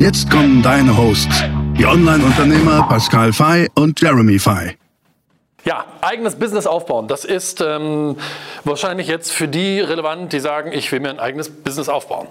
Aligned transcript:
Jetzt 0.00 0.30
kommen 0.30 0.62
deine 0.62 0.96
Hosts, 0.96 1.44
die 1.76 1.84
Online-Unternehmer 1.84 2.88
Pascal 2.88 3.34
Fay 3.34 3.68
und 3.74 4.00
Jeremy 4.00 4.38
Fay. 4.38 4.78
Ja, 5.66 5.84
eigenes 6.00 6.36
Business 6.36 6.66
aufbauen. 6.66 7.06
Das 7.06 7.26
ist 7.26 7.60
ähm, 7.60 8.16
wahrscheinlich 8.64 9.08
jetzt 9.08 9.30
für 9.30 9.46
die 9.46 9.78
relevant, 9.78 10.32
die 10.32 10.40
sagen, 10.40 10.72
ich 10.72 10.90
will 10.90 11.00
mir 11.00 11.10
ein 11.10 11.20
eigenes 11.20 11.50
Business 11.50 11.90
aufbauen. 11.90 12.28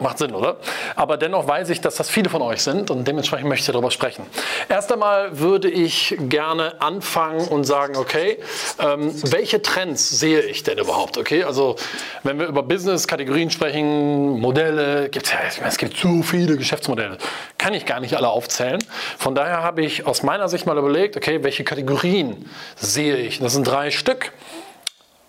Macht 0.00 0.18
Sinn, 0.18 0.34
oder? 0.34 0.58
Aber 0.94 1.16
dennoch 1.16 1.48
weiß 1.48 1.70
ich, 1.70 1.80
dass 1.80 1.96
das 1.96 2.08
viele 2.08 2.30
von 2.30 2.42
euch 2.42 2.62
sind 2.62 2.92
und 2.92 3.06
dementsprechend 3.08 3.48
möchte 3.48 3.62
ich 3.62 3.72
darüber 3.72 3.90
sprechen. 3.90 4.24
Erst 4.68 4.92
einmal 4.92 5.40
würde 5.40 5.68
ich 5.68 6.16
gerne 6.20 6.80
anfangen 6.80 7.46
und 7.48 7.64
sagen, 7.64 7.96
okay, 7.96 8.38
ähm, 8.78 9.12
welche 9.32 9.60
Trends 9.60 10.10
sehe 10.10 10.42
ich 10.42 10.62
denn 10.62 10.78
überhaupt? 10.78 11.18
Okay, 11.18 11.42
also 11.42 11.74
wenn 12.22 12.38
wir 12.38 12.46
über 12.46 12.62
Business-Kategorien 12.62 13.50
sprechen, 13.50 14.38
Modelle, 14.38 15.08
gibt's 15.08 15.32
ja, 15.32 15.38
es 15.66 15.76
gibt 15.76 15.96
zu 15.96 16.22
viele 16.22 16.56
Geschäftsmodelle, 16.56 17.18
kann 17.58 17.74
ich 17.74 17.84
gar 17.84 17.98
nicht 17.98 18.14
alle 18.14 18.28
aufzählen. 18.28 18.78
Von 19.18 19.34
daher 19.34 19.64
habe 19.64 19.82
ich 19.82 20.06
aus 20.06 20.22
meiner 20.22 20.48
Sicht 20.48 20.66
mal 20.66 20.78
überlegt, 20.78 21.16
okay, 21.16 21.42
welche 21.42 21.64
Kategorien 21.64 22.48
sehe 22.76 23.16
ich? 23.16 23.40
Das 23.40 23.54
sind 23.54 23.66
drei 23.66 23.90
Stück 23.90 24.32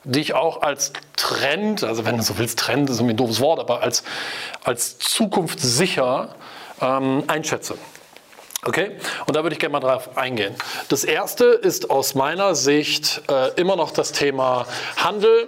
die 0.03 0.19
ich 0.19 0.33
auch 0.33 0.61
als 0.61 0.93
Trend, 1.15 1.83
also 1.83 2.05
wenn 2.05 2.17
du 2.17 2.23
so 2.23 2.37
willst, 2.37 2.59
Trend 2.59 2.89
ist 2.89 2.99
ein 2.99 3.17
doofes 3.17 3.39
Wort, 3.39 3.59
aber 3.59 3.81
als, 3.81 4.03
als 4.63 4.97
zukunftssicher 4.99 6.29
ähm, 6.81 7.23
einschätze. 7.27 7.77
Okay, 8.65 8.97
und 9.25 9.35
da 9.37 9.43
würde 9.43 9.53
ich 9.53 9.59
gerne 9.59 9.71
mal 9.71 9.79
drauf 9.79 10.17
eingehen. 10.17 10.53
Das 10.89 11.05
erste 11.05 11.45
ist 11.45 11.89
aus 11.89 12.13
meiner 12.13 12.55
Sicht 12.55 13.21
äh, 13.29 13.53
immer 13.59 13.77
noch 13.77 13.91
das 13.91 14.11
Thema 14.11 14.65
Handel 14.97 15.47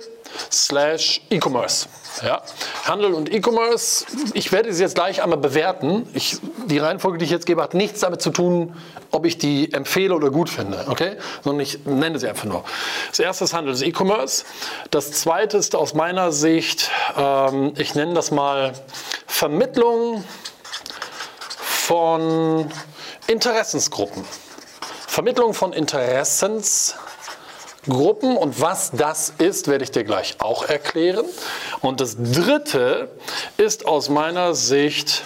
slash 0.50 1.22
E-Commerce. 1.30 1.88
Ja? 2.23 2.42
Handel 2.86 3.14
und 3.14 3.34
E-Commerce, 3.34 4.06
ich 4.34 4.53
werde 4.53 4.73
sie 4.73 4.84
jetzt 4.84 4.95
gleich 4.95 5.22
einmal 5.22 5.40
bewerten. 5.40 6.08
Ich, 6.14 6.38
die 6.68 6.78
Reihenfolge, 6.78 7.18
die 7.18 7.26
ich 7.26 7.31
jetzt 7.31 7.45
gebe, 7.45 7.62
hat 7.62 7.73
nichts 7.73 8.00
damit 8.00 8.22
zu 8.22 8.30
tun, 8.30 8.78
ob 9.12 9.25
ich 9.25 9.38
die 9.38 9.73
empfehle 9.73 10.14
oder 10.16 10.30
gut 10.30 10.50
finde, 10.50 10.86
okay? 10.88 11.18
sondern 11.44 11.62
ich 11.62 11.86
nenne 11.86 12.18
sie 12.18 12.30
einfach 12.30 12.46
nur. 12.46 12.64
Das 13.09 13.20
erste 13.20 13.44
ist 13.44 13.53
Handel, 13.53 13.73
ist 13.73 13.81
E-Commerce. 13.81 14.46
Das 14.90 15.12
zweite 15.12 15.58
ist 15.58 15.75
aus 15.75 15.94
meiner 15.94 16.31
Sicht, 16.31 16.90
ähm, 17.18 17.73
ich 17.78 17.94
nenne 17.94 18.14
das 18.14 18.31
mal 18.31 18.73
Vermittlung 19.28 20.23
von 21.58 22.72
Interessensgruppen. 23.28 24.26
Vermittlung 25.08 25.54
von 25.54 25.74
Interessensgruppen. 25.74 27.12
Gruppen 27.88 28.38
und 28.38 28.62
was 28.62 28.92
das 28.92 29.34
ist, 29.40 29.68
werde 29.68 29.84
ich 29.84 29.92
dir 29.92 30.04
gleich 30.04 30.36
auch 30.40 30.66
erklären. 30.66 31.26
Und 31.82 32.00
das 32.00 32.16
dritte 32.16 33.10
ist 33.58 33.88
aus 33.88 34.10
meiner 34.10 34.54
Sicht 34.54 35.24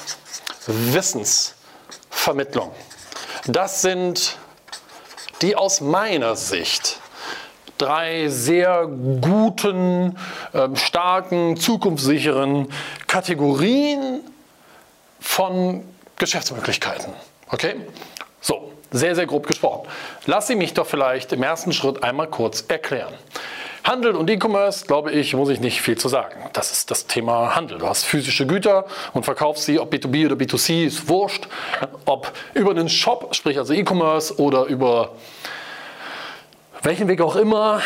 Wissensvermittlung. 0.65 2.71
Das 3.45 3.81
sind 3.81 4.37
die 5.41 5.55
aus 5.55 5.81
meiner 5.81 6.37
Sicht 6.37 6.99
drei 7.77 8.29
sehr 8.29 8.87
guten, 8.87 10.17
ähm, 10.53 10.77
starken, 10.77 11.57
zukunftssicheren 11.57 12.69
Kategorien 13.05 14.21
von 15.19 15.83
Geschäftsmöglichkeiten. 16.17 17.13
Okay? 17.49 17.75
So, 18.41 18.71
sehr, 18.91 19.15
sehr 19.15 19.25
grob 19.25 19.47
gesprochen. 19.47 19.87
Lass 20.25 20.47
sie 20.47 20.55
mich 20.55 20.73
doch 20.73 20.87
vielleicht 20.87 21.33
im 21.33 21.43
ersten 21.43 21.73
Schritt 21.73 22.03
einmal 22.03 22.27
kurz 22.27 22.65
erklären. 22.67 23.13
Handel 23.85 24.15
und 24.15 24.27
E-Commerce, 24.31 24.87
glaube 24.87 25.11
ich, 25.11 25.35
muss 25.35 25.49
ich 25.49 25.59
nicht 25.59 25.79
viel 25.79 25.95
zu 25.95 26.09
sagen. 26.09 26.49
Das 26.53 26.71
ist 26.71 26.89
das 26.89 27.05
Thema 27.05 27.55
Handel. 27.55 27.77
Du 27.77 27.87
hast 27.87 28.03
physische 28.03 28.47
Güter 28.47 28.85
und 29.13 29.25
verkaufst 29.25 29.65
sie, 29.65 29.79
ob 29.79 29.93
B2B 29.93 30.25
oder 30.25 30.35
B2C, 30.35 30.85
ist 30.85 31.07
wurscht. 31.07 31.47
Ob 32.05 32.31
über 32.55 32.71
einen 32.71 32.89
Shop, 32.89 33.35
sprich 33.35 33.59
also 33.59 33.73
E-Commerce 33.73 34.39
oder 34.39 34.65
über 34.65 35.11
welchen 36.81 37.07
Weg 37.07 37.21
auch 37.21 37.35
immer, 37.35 37.81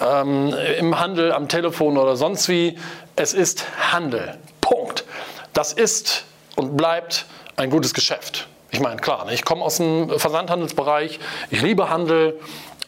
ähm, 0.00 0.54
im 0.78 1.00
Handel, 1.00 1.32
am 1.32 1.48
Telefon 1.48 1.98
oder 1.98 2.16
sonst 2.16 2.48
wie. 2.48 2.78
Es 3.16 3.34
ist 3.34 3.64
Handel. 3.92 4.38
Punkt. 4.60 5.04
Das 5.52 5.72
ist 5.72 6.24
und 6.54 6.76
bleibt 6.76 7.26
ein 7.56 7.70
gutes 7.70 7.92
Geschäft. 7.92 8.46
Ich 8.70 8.80
meine, 8.80 9.00
klar, 9.00 9.24
ne, 9.24 9.34
ich 9.34 9.44
komme 9.44 9.62
aus 9.64 9.78
dem 9.78 10.18
Versandhandelsbereich, 10.18 11.18
ich 11.50 11.62
liebe 11.62 11.90
Handel 11.90 12.38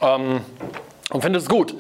ähm, 0.01 0.45
und 1.11 1.23
finde 1.23 1.39
es 1.39 1.49
gut. 1.49 1.75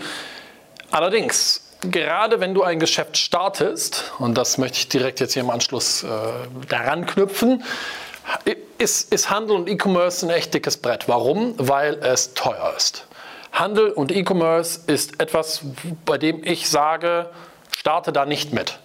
Allerdings, 0.90 1.72
gerade 1.82 2.40
wenn 2.40 2.54
du 2.54 2.62
ein 2.62 2.78
Geschäft 2.78 3.16
startest, 3.16 4.12
und 4.18 4.36
das 4.36 4.58
möchte 4.58 4.78
ich 4.78 4.88
direkt 4.88 5.20
jetzt 5.20 5.34
hier 5.34 5.42
im 5.42 5.50
Anschluss 5.50 6.02
äh, 6.02 6.08
daran 6.68 7.06
knüpfen, 7.06 7.64
ist, 8.78 9.12
ist 9.12 9.30
Handel 9.30 9.56
und 9.56 9.68
E-Commerce 9.68 10.26
ein 10.26 10.30
echt 10.30 10.52
dickes 10.54 10.76
Brett. 10.76 11.08
Warum? 11.08 11.54
Weil 11.58 11.94
es 12.02 12.34
teuer 12.34 12.74
ist. 12.76 13.06
Handel 13.52 13.90
und 13.90 14.10
E-Commerce 14.10 14.80
ist 14.86 15.20
etwas, 15.20 15.62
bei 16.04 16.18
dem 16.18 16.42
ich 16.42 16.68
sage, 16.68 17.30
starte 17.76 18.12
da 18.12 18.24
nicht 18.24 18.52
mit. 18.52 18.78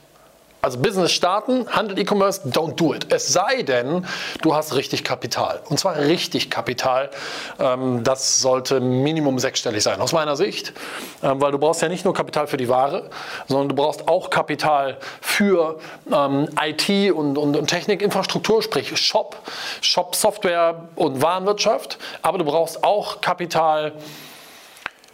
Also 0.60 0.80
Business 0.80 1.12
starten, 1.12 1.68
Handel 1.70 2.00
E-Commerce, 2.00 2.42
don't 2.50 2.76
do 2.76 2.94
it. 2.94 3.14
Es 3.14 3.32
sei 3.32 3.62
denn, 3.62 4.06
du 4.42 4.56
hast 4.56 4.76
richtig 4.76 5.04
Kapital. 5.04 5.62
Und 5.70 5.80
zwar 5.80 5.98
richtig 5.98 6.50
Kapital. 6.50 7.12
Ähm, 7.60 8.04
das 8.04 8.42
sollte 8.42 8.80
Minimum 8.80 9.38
sechsstellig 9.38 9.84
sein, 9.84 10.02
aus 10.02 10.14
meiner 10.14 10.36
Sicht. 10.36 10.74
Ähm, 11.22 11.40
weil 11.40 11.52
du 11.52 11.60
brauchst 11.60 11.84
ja 11.84 11.90
nicht 11.90 12.06
nur 12.06 12.14
Kapital 12.16 12.48
für 12.48 12.58
die 12.58 12.70
Ware, 12.70 13.10
sondern 13.48 13.70
du 13.70 13.76
brauchst 13.76 14.08
auch 14.08 14.32
Kapital 14.32 14.98
für 15.22 15.78
ähm, 16.12 16.50
IT 16.60 17.14
und, 17.14 17.38
und, 17.38 17.56
und 17.56 17.68
Technikinfrastruktur, 17.68 18.64
sprich 18.64 18.98
Shop, 18.98 19.38
Shop, 19.82 20.16
Software 20.16 20.88
und 20.96 21.22
Warenwirtschaft. 21.22 22.00
Aber 22.24 22.40
du 22.40 22.46
brauchst 22.46 22.84
auch 22.84 23.22
Kapital 23.22 23.94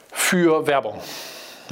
für 0.10 0.66
Werbung 0.68 1.02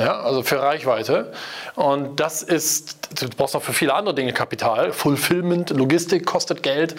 ja, 0.02 0.20
also 0.20 0.44
für 0.44 0.62
Reichweite. 0.62 1.32
Und 1.76 2.20
das 2.20 2.44
ist, 2.44 3.22
du 3.22 3.30
brauchst 3.30 3.56
auch 3.56 3.64
für 3.64 3.74
viele 3.74 3.94
andere 3.94 4.16
Dinge 4.16 4.34
Kapital. 4.34 4.94
Fulfillment, 4.94 5.70
Logistik 5.70 6.26
kostet 6.26 6.64
Geld. 6.64 6.96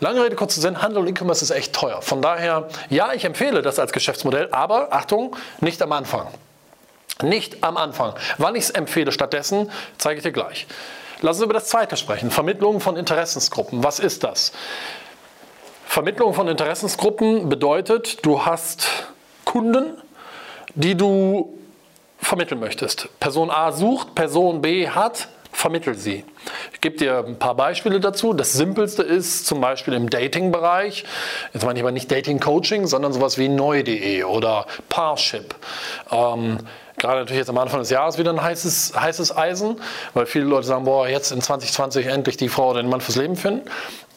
Lange 0.00 0.24
Rede, 0.24 0.36
kurzer 0.36 0.60
Sinn, 0.60 0.80
Handel 0.80 0.98
und 0.98 1.08
E-Commerce 1.08 1.44
ist 1.44 1.50
echt 1.50 1.72
teuer. 1.72 2.02
Von 2.02 2.22
daher, 2.22 2.68
ja, 2.88 3.12
ich 3.12 3.24
empfehle 3.24 3.62
das 3.62 3.78
als 3.78 3.92
Geschäftsmodell, 3.92 4.48
aber 4.52 4.92
Achtung, 4.92 5.36
nicht 5.60 5.82
am 5.82 5.92
Anfang. 5.92 6.28
Nicht 7.22 7.64
am 7.64 7.76
Anfang. 7.76 8.14
Wann 8.38 8.54
ich 8.54 8.64
es 8.64 8.70
empfehle 8.70 9.10
stattdessen, 9.10 9.70
zeige 9.96 10.18
ich 10.18 10.22
dir 10.22 10.32
gleich. 10.32 10.68
Lass 11.20 11.36
uns 11.36 11.44
über 11.44 11.54
das 11.54 11.66
zweite 11.66 11.96
sprechen. 11.96 12.30
Vermittlung 12.30 12.80
von 12.80 12.96
Interessensgruppen. 12.96 13.82
Was 13.82 13.98
ist 13.98 14.22
das? 14.22 14.52
Vermittlung 15.84 16.32
von 16.32 16.46
Interessensgruppen 16.46 17.48
bedeutet, 17.48 18.24
du 18.24 18.44
hast 18.44 18.86
Kunden, 19.44 20.00
die 20.76 20.94
du 20.94 21.57
vermitteln 22.28 22.60
möchtest. 22.60 23.08
Person 23.20 23.50
A 23.50 23.72
sucht, 23.72 24.14
Person 24.14 24.60
B 24.60 24.88
hat, 24.88 25.28
vermittel 25.50 25.94
sie. 25.94 26.24
Ich 26.72 26.80
gebe 26.80 26.96
dir 26.96 27.24
ein 27.26 27.38
paar 27.38 27.54
Beispiele 27.54 28.00
dazu. 28.00 28.34
Das 28.34 28.52
simpelste 28.52 29.02
ist 29.02 29.46
zum 29.46 29.60
Beispiel 29.60 29.94
im 29.94 30.10
Dating-Bereich, 30.10 31.04
jetzt 31.54 31.64
meine 31.64 31.78
ich 31.78 31.82
aber 31.82 31.90
nicht 31.90 32.12
Dating-Coaching, 32.12 32.86
sondern 32.86 33.12
sowas 33.12 33.38
wie 33.38 33.48
neu.de 33.48 34.24
oder 34.24 34.66
Parship. 34.90 35.54
Ähm, 36.12 36.58
gerade 36.98 37.20
natürlich 37.20 37.38
jetzt 37.38 37.50
am 37.50 37.58
Anfang 37.58 37.80
des 37.80 37.90
Jahres 37.90 38.18
wieder 38.18 38.30
ein 38.30 38.42
heißes, 38.42 38.92
heißes 38.94 39.36
Eisen, 39.36 39.80
weil 40.12 40.26
viele 40.26 40.44
Leute 40.44 40.66
sagen, 40.66 40.84
boah, 40.84 41.08
jetzt 41.08 41.32
in 41.32 41.40
2020 41.40 42.06
endlich 42.06 42.36
die 42.36 42.50
Frau 42.50 42.70
oder 42.70 42.82
den 42.82 42.90
Mann 42.90 43.00
fürs 43.00 43.16
Leben 43.16 43.36
finden. 43.36 43.68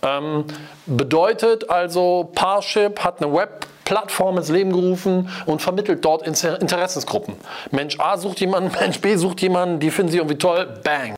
Ähm, 0.04 0.46
bedeutet 0.86 1.70
also, 1.70 2.32
Parship 2.34 3.04
hat 3.04 3.22
eine 3.22 3.34
Web 3.34 3.68
Plattform 3.86 4.38
ins 4.38 4.48
Leben 4.48 4.72
gerufen 4.72 5.30
und 5.46 5.62
vermittelt 5.62 6.06
dort 6.06 6.26
Interessensgruppen. 6.26 7.36
Mensch 7.72 8.00
A 8.00 8.18
sucht 8.18 8.40
jemanden, 8.40 8.72
Mensch 8.80 9.02
B 9.02 9.18
sucht 9.18 9.42
jemanden, 9.42 9.80
die 9.80 9.92
finden 9.92 10.14
sie 10.14 10.18
irgendwie 10.20 10.38
toll, 10.38 10.80
bang. 10.84 11.16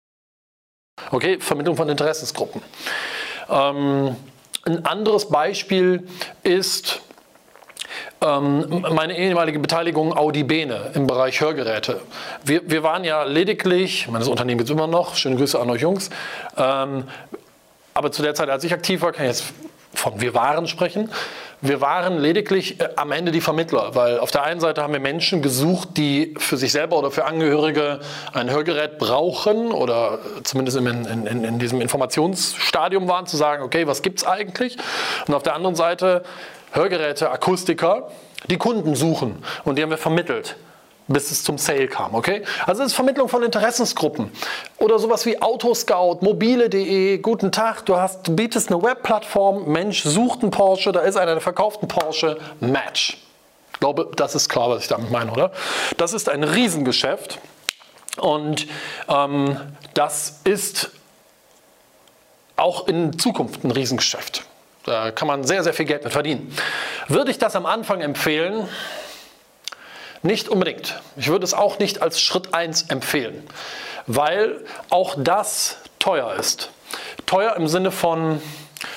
Okay, 1.12 1.40
Vermittlung 1.40 1.76
von 1.76 1.88
Interessensgruppen. 1.88 2.64
Ähm, 3.50 4.16
ein 4.66 4.86
anderes 4.86 5.30
Beispiel 5.30 6.08
ist 6.42 7.02
ähm, 8.22 8.86
meine 8.92 9.18
ehemalige 9.18 9.60
Beteiligung 9.60 10.16
Audi 10.18 10.44
Bene 10.44 10.92
im 10.96 11.06
Bereich 11.06 11.42
Hörgeräte. 11.42 12.02
Wir, 12.44 12.62
wir 12.70 12.82
waren 12.82 13.04
ja 13.04 13.24
lediglich, 13.24 14.08
mein 14.10 14.24
Unternehmen 14.24 14.58
gibt 14.58 14.70
es 14.70 14.76
immer 14.76 14.88
noch, 14.88 15.16
schöne 15.16 15.36
Grüße 15.36 15.60
an 15.60 15.70
euch 15.70 15.82
Jungs, 15.82 16.10
ähm, 16.58 17.04
aber 17.94 18.12
zu 18.12 18.22
der 18.22 18.34
Zeit, 18.34 18.50
als 18.50 18.64
ich 18.64 18.74
aktiv 18.74 19.02
war, 19.02 19.12
kann 19.12 19.26
ich 19.26 19.32
jetzt 19.32 19.54
von 19.94 20.20
wir 20.20 20.34
waren 20.34 20.68
sprechen. 20.68 21.12
Wir 21.62 21.80
waren 21.80 22.18
lediglich 22.18 22.82
äh, 22.82 22.90
am 22.96 23.12
Ende 23.12 23.32
die 23.32 23.42
Vermittler, 23.42 23.96
weil 23.96 24.20
auf 24.20 24.32
der 24.32 24.44
einen 24.44 24.60
Seite 24.60 24.82
haben 24.82 24.94
wir 24.94 25.00
Menschen 25.00 25.42
gesucht, 25.42 25.90
die 25.98 26.34
für 26.38 26.58
sich 26.58 26.72
selber 26.72 26.98
oder 26.98 27.12
für 27.12 27.26
Angehörige 27.26 28.00
ein 28.34 28.50
Hörgerät 28.50 28.98
brauchen 28.98 29.72
oder 29.72 30.20
zumindest 30.44 30.78
in, 30.78 30.88
in, 31.06 31.44
in 31.44 31.60
diesem 31.60 31.80
Informationsstadium 31.80 33.08
waren, 33.08 33.28
zu 33.28 33.38
sagen, 33.38 33.64
okay, 33.64 33.88
was 33.88 34.02
gibt 34.02 34.20
es 34.20 34.28
eigentlich? 34.28 34.78
Und 35.28 35.34
auf 35.36 35.44
der 35.44 35.56
anderen 35.56 35.76
Seite 35.76 36.24
Hörgeräte, 36.72 37.30
Akustiker, 37.30 38.10
die 38.50 38.58
Kunden 38.58 38.96
suchen 38.96 39.44
und 39.64 39.78
die 39.78 39.84
haben 39.84 39.92
wir 39.92 39.98
vermittelt 39.98 40.58
bis 41.08 41.32
es 41.32 41.44
zum 41.44 41.58
Sale 41.58 41.88
kam, 41.88 42.16
okay? 42.16 42.44
Also 42.66 42.82
es 42.82 42.90
ist 42.90 42.94
Vermittlung 42.94 43.28
von 43.28 43.44
Interessensgruppen 43.44 44.32
oder 44.78 45.00
sowas 45.00 45.26
wie 45.26 45.42
Autoscout, 45.42 46.20
mobile.de, 46.22 47.18
guten 47.18 47.52
Tag, 47.52 47.86
du 47.86 47.98
hast 47.98 48.28
du 48.28 48.36
bietest 48.36 48.72
eine 48.72 48.82
Webplattform, 48.82 49.66
Mensch 49.72 50.04
sucht 50.04 50.42
einen 50.42 50.52
Porsche, 50.52 50.92
da 50.92 51.02
ist 51.02 51.18
einer, 51.18 51.34
der 51.34 51.42
verkauft 51.42 51.82
Porsche, 51.88 52.38
Match. 52.60 53.18
Ich 53.74 53.80
glaube, 53.80 54.10
das 54.16 54.36
ist 54.36 54.48
klar, 54.50 54.70
was 54.70 54.84
ich 54.84 54.88
damit 54.88 55.12
meine, 55.12 55.32
oder? 55.32 55.52
Das 55.98 56.14
ist 56.14 56.30
ein 56.30 56.44
Riesengeschäft 56.44 57.40
und 58.18 58.68
ähm, 59.10 59.58
das 59.94 60.42
ist 60.46 60.92
auch 62.56 62.88
in 62.88 63.18
Zukunft 63.18 63.64
ein 63.64 63.72
Riesengeschäft. 63.72 64.46
Da 64.86 65.12
kann 65.12 65.28
man 65.28 65.44
sehr, 65.44 65.64
sehr 65.64 65.74
viel 65.74 65.86
Geld 65.86 66.04
mit 66.04 66.14
verdienen. 66.14 66.54
Würde 67.08 67.32
ich 67.32 67.38
das 67.38 67.56
am 67.56 67.66
Anfang 67.66 68.02
empfehlen? 68.02 68.68
Nicht 70.24 70.48
unbedingt. 70.48 71.02
Ich 71.18 71.28
würde 71.28 71.44
es 71.44 71.54
auch 71.54 71.80
nicht 71.80 72.02
als 72.02 72.22
Schritt 72.22 72.54
1 72.54 72.84
empfehlen, 72.84 73.44
weil 74.08 74.64
auch 74.90 75.16
das 75.18 75.78
teuer 76.00 76.34
ist. 76.36 76.70
Teuer 77.26 77.56
im 77.58 77.68
Sinne 77.68 77.92
von 77.92 78.42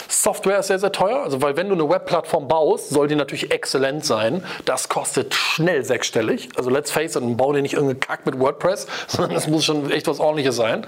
Software 0.09 0.59
ist 0.59 0.69
sehr, 0.69 0.79
sehr 0.79 0.93
teuer, 0.93 1.23
also 1.23 1.43
weil 1.43 1.57
wenn 1.57 1.69
du 1.69 1.75
eine 1.75 1.89
Webplattform 1.89 2.49
baust, 2.49 2.91
soll 2.91 3.09
die 3.09 3.15
natürlich 3.15 3.51
exzellent 3.51 4.05
sein. 4.05 4.45
Das 4.65 4.89
kostet 4.89 5.35
schnell 5.35 5.85
sechsstellig. 5.85 6.49
Also 6.57 6.71
let's 6.71 6.91
face 6.91 7.17
it, 7.17 7.37
bau 7.37 7.53
dir 7.53 7.63
nicht 7.63 7.75
irgendeinen 7.75 8.01
Kack 8.01 8.27
mit 8.27 8.39
WordPress, 8.39 8.87
sondern 9.09 9.35
das 9.35 9.47
muss 9.47 9.65
schon 9.65 9.91
echt 9.91 10.07
was 10.07 10.21
ordentliches 10.21 10.57
sein. 10.57 10.87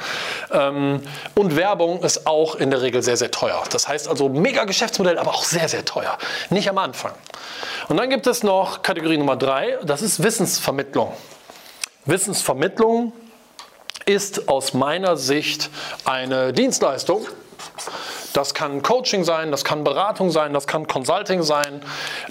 Ähm, 0.53 1.01
und 1.35 1.57
Werbung 1.57 2.03
ist 2.03 2.27
auch 2.27 2.55
in 2.57 2.71
der 2.71 2.83
Regel 2.83 3.03
sehr, 3.03 3.17
sehr 3.17 3.31
teuer. 3.31 3.63
Das 3.71 3.89
heißt 3.89 4.09
also 4.09 4.29
mega 4.29 4.65
Geschäftsmodell, 4.65 5.19
aber 5.19 5.31
auch 5.31 5.45
sehr, 5.45 5.69
sehr 5.69 5.85
teuer. 5.85 6.17
Nicht 6.51 6.69
am 6.69 6.79
Anfang. 6.79 7.13
Und 7.89 7.97
dann 7.97 8.11
gibt 8.11 8.27
es 8.27 8.43
noch 8.43 8.83
Kategorie 8.83 9.17
Nummer 9.17 9.37
drei, 9.37 9.79
das 9.83 10.03
ist 10.03 10.23
Wissensvermittlung. 10.23 11.13
Wissensvermittlung 12.05 13.13
ist 14.05 14.49
aus 14.49 14.75
meiner 14.75 15.17
Sicht 15.17 15.71
eine 16.05 16.53
Dienstleistung. 16.53 17.27
Das 18.35 18.53
kann 18.53 18.83
Coaching 18.83 19.25
sein, 19.25 19.51
das 19.51 19.65
kann 19.65 19.85
Beratung 19.85 20.31
sein, 20.31 20.53
das 20.53 20.67
kann 20.67 20.87
Consulting 20.87 21.43
sein. 21.43 21.81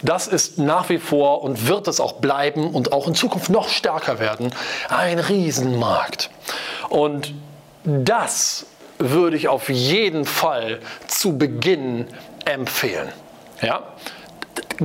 Das 0.04 0.28
ist 0.28 0.60
nach 0.60 0.90
wie 0.90 1.00
vor 1.00 1.42
und 1.42 1.68
wird 1.68 1.88
es 1.88 2.00
auch 2.00 2.14
bleiben 2.14 2.70
und 2.74 2.94
auch 2.94 3.08
in 3.08 3.16
Zukunft 3.16 3.50
noch 3.50 3.68
stärker 3.70 4.20
werden, 4.20 4.54
ein 4.90 5.18
Riesenmarkt. 5.18 6.30
Und 6.90 7.34
das 7.84 8.68
würde 9.00 9.38
ich 9.38 9.48
auf 9.48 9.70
jeden 9.70 10.26
Fall 10.26 10.80
zu 11.08 11.38
Beginn 11.38 12.08
empfehlen. 12.46 13.10
Ja? 13.62 13.84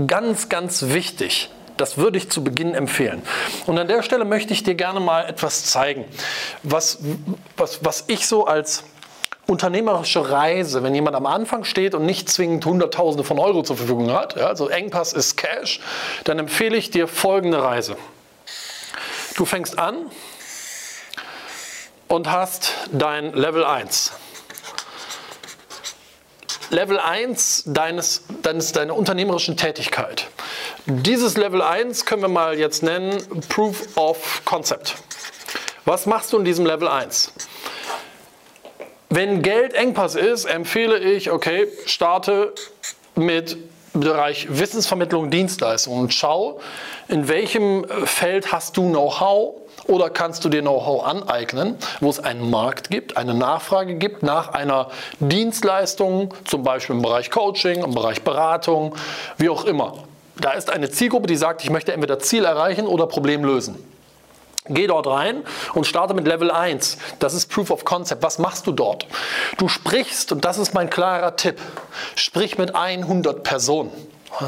Ganz, 0.07 0.49
ganz 0.49 0.83
wichtig. 0.89 1.51
Das 1.77 1.99
würde 1.99 2.19
ich 2.19 2.31
zu 2.31 2.45
Beginn 2.45 2.75
empfehlen. 2.75 3.23
Und 3.67 3.79
an 3.79 3.89
der 3.89 4.03
Stelle 4.03 4.25
möchte 4.25 4.53
ich 4.53 4.63
dir 4.63 4.75
gerne 4.75 5.01
mal 5.01 5.27
etwas 5.27 5.65
zeigen, 5.65 6.05
was, 6.63 6.99
was, 7.57 7.85
was 7.85 8.05
ich 8.09 8.27
so 8.27 8.47
als 8.47 8.85
unternehmerische 9.47 10.31
Reise, 10.31 10.83
wenn 10.83 10.95
jemand 10.95 11.17
am 11.17 11.27
Anfang 11.27 11.65
steht 11.65 11.95
und 11.95 12.07
nicht 12.07 12.29
zwingend 12.29 12.65
Hunderttausende 12.65 13.25
von 13.25 13.39
Euro 13.39 13.63
zur 13.63 13.77
Verfügung 13.77 14.13
hat, 14.13 14.37
ja, 14.37 14.47
also 14.47 14.69
Engpass 14.69 15.13
ist 15.13 15.37
Cash, 15.37 15.81
dann 16.25 16.39
empfehle 16.39 16.77
ich 16.77 16.91
dir 16.91 17.09
folgende 17.09 17.63
Reise. 17.63 17.97
Du 19.37 19.45
fängst 19.45 19.79
an 19.79 19.97
und 22.09 22.31
hast 22.31 22.75
dein 22.93 23.33
Level 23.33 23.65
1. 23.65 24.13
Level 26.73 26.99
1 26.99 27.65
deines, 27.67 28.23
deines, 28.41 28.73
deiner 28.73 28.97
unternehmerischen 28.97 29.59
Tätigkeit. 29.59 30.29
Dieses 30.87 31.37
Level 31.37 31.61
1 31.61 32.07
können 32.07 32.23
wir 32.23 32.29
mal 32.29 32.59
jetzt 32.59 32.83
nennen 32.83 33.19
Proof 33.51 33.95
of 33.97 34.43
Concept. 34.47 34.95
Was 35.85 36.07
machst 36.07 36.33
du 36.33 36.39
in 36.39 36.47
diesem 36.47 36.65
Level 36.65 36.89
1? 36.89 37.35
Wenn 39.11 39.43
Geld 39.43 39.75
Engpass 39.75 40.15
ist, 40.15 40.47
empfehle 40.47 40.99
ich, 40.99 41.31
okay, 41.31 41.69
starte 41.85 42.55
mit 43.17 43.59
Bereich 43.95 44.47
Wissensvermittlung, 44.51 45.31
Dienstleistungen 45.31 46.01
und 46.01 46.15
schau, 46.15 46.61
in 47.09 47.29
welchem 47.29 47.87
Feld 48.05 48.51
hast 48.51 48.77
du 48.77 48.89
Know-how 48.89 49.57
oder 49.87 50.09
kannst 50.09 50.45
du 50.45 50.49
dir 50.49 50.63
Know-how 50.63 51.05
aneignen, 51.05 51.77
wo 52.01 52.09
es 52.09 52.19
einen 52.19 52.51
Markt 52.51 52.89
gibt, 52.89 53.17
eine 53.17 53.35
Nachfrage 53.35 53.97
gibt 53.97 54.23
nach 54.23 54.55
einer 54.55 54.89
Dienstleistung, 55.21 56.33
zum 56.45 56.63
Beispiel 56.63 56.97
im 56.97 57.03
Bereich 57.03 57.31
Coaching, 57.31 57.85
im 57.85 57.93
Bereich 57.93 58.23
Beratung, 58.23 58.95
wie 59.37 59.51
auch 59.51 59.65
immer. 59.65 59.95
Da 60.41 60.53
ist 60.53 60.71
eine 60.71 60.91
Zielgruppe, 60.91 61.27
die 61.27 61.37
sagt, 61.37 61.63
ich 61.63 61.71
möchte 61.71 61.93
entweder 61.93 62.19
Ziel 62.19 62.45
erreichen 62.45 62.87
oder 62.87 63.07
Problem 63.07 63.45
lösen. 63.45 63.77
Geh 64.67 64.87
dort 64.87 65.09
rein 65.09 65.43
und 65.75 65.87
starte 65.87 66.15
mit 66.15 66.27
Level 66.27 66.51
1. 66.51 66.99
Das 67.19 67.35
ist 67.35 67.47
Proof 67.47 67.71
of 67.71 67.85
Concept. 67.85 68.23
Was 68.23 68.39
machst 68.39 68.67
du 68.67 68.73
dort? 68.73 69.07
Du 69.59 69.69
sprichst, 69.69 70.31
und 70.31 70.45
das 70.45 70.57
ist 70.57 70.73
mein 70.73 70.89
klarer 70.89 71.35
Tipp, 71.35 71.61
sprich 72.15 72.59
mit 72.59 72.75
100 72.75 73.43
Personen 73.43 73.91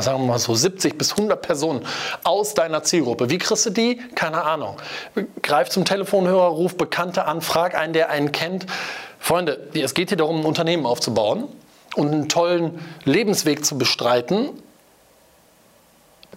sagen 0.00 0.22
wir 0.22 0.28
mal 0.28 0.38
so 0.38 0.54
70 0.54 0.96
bis 0.96 1.12
100 1.12 1.42
Personen 1.42 1.86
aus 2.24 2.54
deiner 2.54 2.82
Zielgruppe. 2.82 3.30
Wie 3.30 3.38
kriegst 3.38 3.66
du 3.66 3.70
die? 3.70 3.96
Keine 4.14 4.42
Ahnung. 4.42 4.76
Greif 5.42 5.68
zum 5.68 5.84
Telefonhörer, 5.84 6.46
ruf 6.46 6.76
Bekannte 6.76 7.26
an, 7.26 7.40
frag 7.40 7.74
einen, 7.74 7.92
der 7.92 8.10
einen 8.10 8.32
kennt. 8.32 8.66
Freunde, 9.18 9.68
es 9.74 9.94
geht 9.94 10.08
hier 10.08 10.18
darum, 10.18 10.40
ein 10.40 10.46
Unternehmen 10.46 10.86
aufzubauen 10.86 11.48
und 11.96 12.12
einen 12.12 12.28
tollen 12.28 12.80
Lebensweg 13.04 13.64
zu 13.64 13.78
bestreiten, 13.78 14.50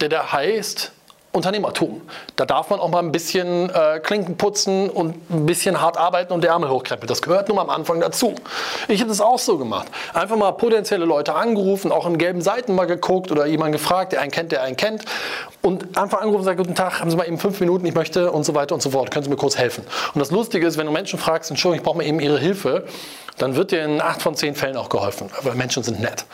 der 0.00 0.08
da 0.08 0.32
heißt, 0.32 0.92
Unternehmertum. 1.38 2.02
Da 2.36 2.44
darf 2.44 2.70
man 2.70 2.80
auch 2.80 2.90
mal 2.90 2.98
ein 2.98 3.12
bisschen 3.12 3.70
äh, 3.70 4.00
Klinken 4.00 4.36
putzen 4.36 4.90
und 4.90 5.30
ein 5.30 5.46
bisschen 5.46 5.80
hart 5.80 5.96
arbeiten 5.96 6.32
und 6.32 6.44
die 6.44 6.48
Ärmel 6.48 6.68
hochkrempeln. 6.68 7.08
Das 7.08 7.22
gehört 7.22 7.48
nur 7.48 7.56
mal 7.56 7.62
am 7.62 7.70
Anfang 7.70 8.00
dazu. 8.00 8.34
Ich 8.88 9.00
hätte 9.00 9.10
es 9.10 9.20
auch 9.20 9.38
so 9.38 9.56
gemacht. 9.56 9.88
Einfach 10.14 10.36
mal 10.36 10.52
potenzielle 10.52 11.04
Leute 11.04 11.34
angerufen, 11.34 11.92
auch 11.92 12.06
in 12.06 12.18
gelben 12.18 12.42
Seiten 12.42 12.74
mal 12.74 12.86
geguckt 12.86 13.32
oder 13.32 13.46
jemanden 13.46 13.72
gefragt, 13.72 14.12
der 14.12 14.20
einen 14.20 14.30
kennt, 14.30 14.52
der 14.52 14.62
einen 14.62 14.76
kennt. 14.76 15.04
Und 15.62 15.98
einfach 15.98 16.18
angerufen 16.18 16.36
und 16.36 16.40
gesagt, 16.42 16.58
guten 16.58 16.74
Tag, 16.74 17.00
haben 17.00 17.10
Sie 17.10 17.16
mal 17.16 17.26
eben 17.26 17.38
fünf 17.38 17.58
Minuten, 17.60 17.84
ich 17.86 17.94
möchte 17.94 18.30
und 18.30 18.44
so 18.44 18.54
weiter 18.54 18.74
und 18.74 18.82
so 18.82 18.90
fort. 18.90 19.10
Können 19.10 19.24
Sie 19.24 19.30
mir 19.30 19.36
kurz 19.36 19.56
helfen? 19.56 19.84
Und 20.14 20.20
das 20.20 20.30
Lustige 20.30 20.66
ist, 20.66 20.78
wenn 20.78 20.86
du 20.86 20.92
Menschen 20.92 21.18
fragst, 21.18 21.50
Entschuldigung, 21.50 21.80
ich 21.80 21.84
brauche 21.84 21.96
mal 21.98 22.04
eben 22.04 22.20
Ihre 22.20 22.38
Hilfe, 22.38 22.86
dann 23.38 23.54
wird 23.56 23.70
dir 23.70 23.84
in 23.84 24.00
acht 24.00 24.20
von 24.22 24.34
zehn 24.34 24.54
Fällen 24.54 24.76
auch 24.76 24.88
geholfen, 24.88 25.30
weil 25.42 25.54
Menschen 25.54 25.82
sind 25.82 26.00
nett. 26.00 26.26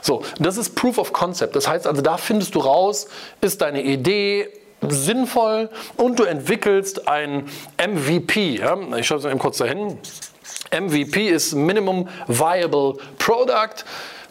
So, 0.00 0.22
das 0.38 0.56
ist 0.56 0.74
Proof 0.74 0.98
of 0.98 1.12
Concept. 1.12 1.56
Das 1.56 1.68
heißt 1.68 1.86
also, 1.86 2.00
da 2.00 2.16
findest 2.16 2.54
du 2.54 2.60
raus, 2.60 3.08
ist 3.40 3.60
deine 3.60 3.82
Idee 3.82 4.43
sinnvoll 4.90 5.70
und 5.96 6.18
du 6.18 6.24
entwickelst 6.24 7.08
ein 7.08 7.48
MVP. 7.78 8.58
Ja? 8.58 8.76
Ich 8.96 9.06
schaue 9.06 9.18
es 9.18 9.24
eben 9.24 9.38
kurz 9.38 9.58
dahin. 9.58 9.98
MVP 10.72 11.28
ist 11.28 11.54
Minimum 11.54 12.08
Viable 12.26 12.94
Product. 13.18 13.84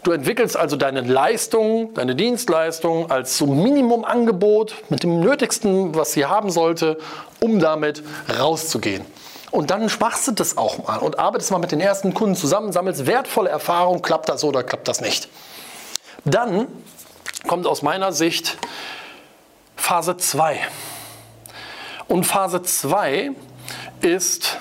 Du 0.04 0.12
entwickelst 0.12 0.58
also 0.58 0.76
deine 0.76 1.02
Leistung, 1.02 1.94
deine 1.94 2.16
Dienstleistung 2.16 3.10
als 3.10 3.38
so 3.38 3.48
Minimumangebot 3.48 4.76
mit 4.90 5.04
dem 5.04 5.22
Nötigsten, 5.22 5.96
was 5.96 6.12
sie 6.12 6.26
haben 6.26 6.50
sollte, 6.50 6.98
um 7.40 7.60
damit 7.60 8.04
rauszugehen. 8.38 9.06
Und 9.52 9.70
dann 9.70 9.90
machst 10.00 10.28
du 10.28 10.32
das 10.32 10.58
auch 10.58 10.86
mal 10.88 10.98
und 10.98 11.20
arbeitest 11.20 11.52
mal 11.52 11.60
mit 11.60 11.72
den 11.72 11.80
ersten 11.80 12.14
Kunden 12.14 12.36
zusammen, 12.36 12.74
sammelst 12.74 13.06
wertvolle 13.06 13.50
Erfahrung, 13.50 14.02
klappt 14.02 14.28
das 14.28 14.44
oder 14.44 14.64
klappt 14.64 14.88
das 14.88 15.00
nicht. 15.00 15.30
Dann 16.26 16.68
kommt 17.48 17.68
aus 17.68 17.82
meiner 17.82 18.12
Sicht 18.12 18.58
Phase 19.76 20.18
2. 20.18 20.60
Und 22.08 22.26
Phase 22.26 22.62
2 22.62 23.32
ist 24.02 24.60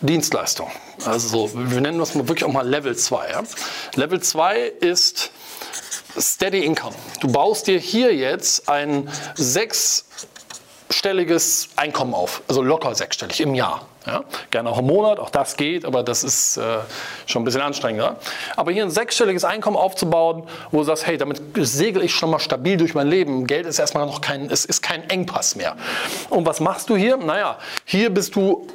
Dienstleistung. 0.00 0.70
Also 1.04 1.50
wir 1.54 1.80
nennen 1.80 1.98
das 1.98 2.14
mal 2.14 2.28
wirklich 2.28 2.44
auch 2.44 2.52
mal 2.52 2.68
Level 2.68 2.94
2. 2.96 3.30
Ja? 3.30 3.42
Level 3.94 4.20
2 4.20 4.60
ist 4.80 5.30
Steady 6.18 6.64
Income. 6.64 6.94
Du 7.20 7.28
baust 7.28 7.66
dir 7.66 7.78
hier 7.78 8.14
jetzt 8.14 8.68
ein 8.68 9.10
sechsstelliges 9.34 11.68
Einkommen 11.76 12.14
auf, 12.14 12.42
also 12.48 12.62
locker 12.62 12.94
sechsstellig 12.94 13.40
im 13.40 13.54
Jahr. 13.54 13.86
Ja? 14.06 14.24
Gerne 14.50 14.70
auch 14.70 14.78
im 14.78 14.86
Monat, 14.86 15.18
auch 15.18 15.30
das 15.30 15.56
geht, 15.56 15.84
aber 15.84 16.02
das 16.02 16.24
ist 16.24 16.56
äh, 16.56 16.78
schon 17.26 17.42
ein 17.42 17.44
bisschen 17.44 17.62
anstrengender. 17.62 18.16
Aber 18.56 18.72
hier 18.72 18.82
ein 18.82 18.90
sechsstelliges 18.90 19.44
Einkommen 19.44 19.76
aufzubauen, 19.76 20.44
wo 20.70 20.78
du 20.78 20.84
sagst, 20.84 21.06
hey, 21.06 21.16
damit 21.16 21.40
segel 21.56 22.02
ich 22.02 22.14
schon 22.14 22.30
mal 22.30 22.38
stabil 22.38 22.76
durch 22.76 22.94
mein 22.94 23.08
Leben. 23.08 23.46
Geld 23.46 23.66
ist 23.66 23.78
erstmal 23.78 24.06
noch 24.06 24.20
kein, 24.20 24.50
es 24.50 24.64
ist 24.64 24.82
kein 24.82 25.08
Engpass 25.08 25.56
mehr. 25.56 25.76
Und 26.30 26.46
was 26.46 26.60
machst 26.60 26.90
du 26.90 26.96
hier? 26.96 27.16
Naja, 27.16 27.58
hier 27.84 28.10
bist 28.10 28.36
du 28.36 28.66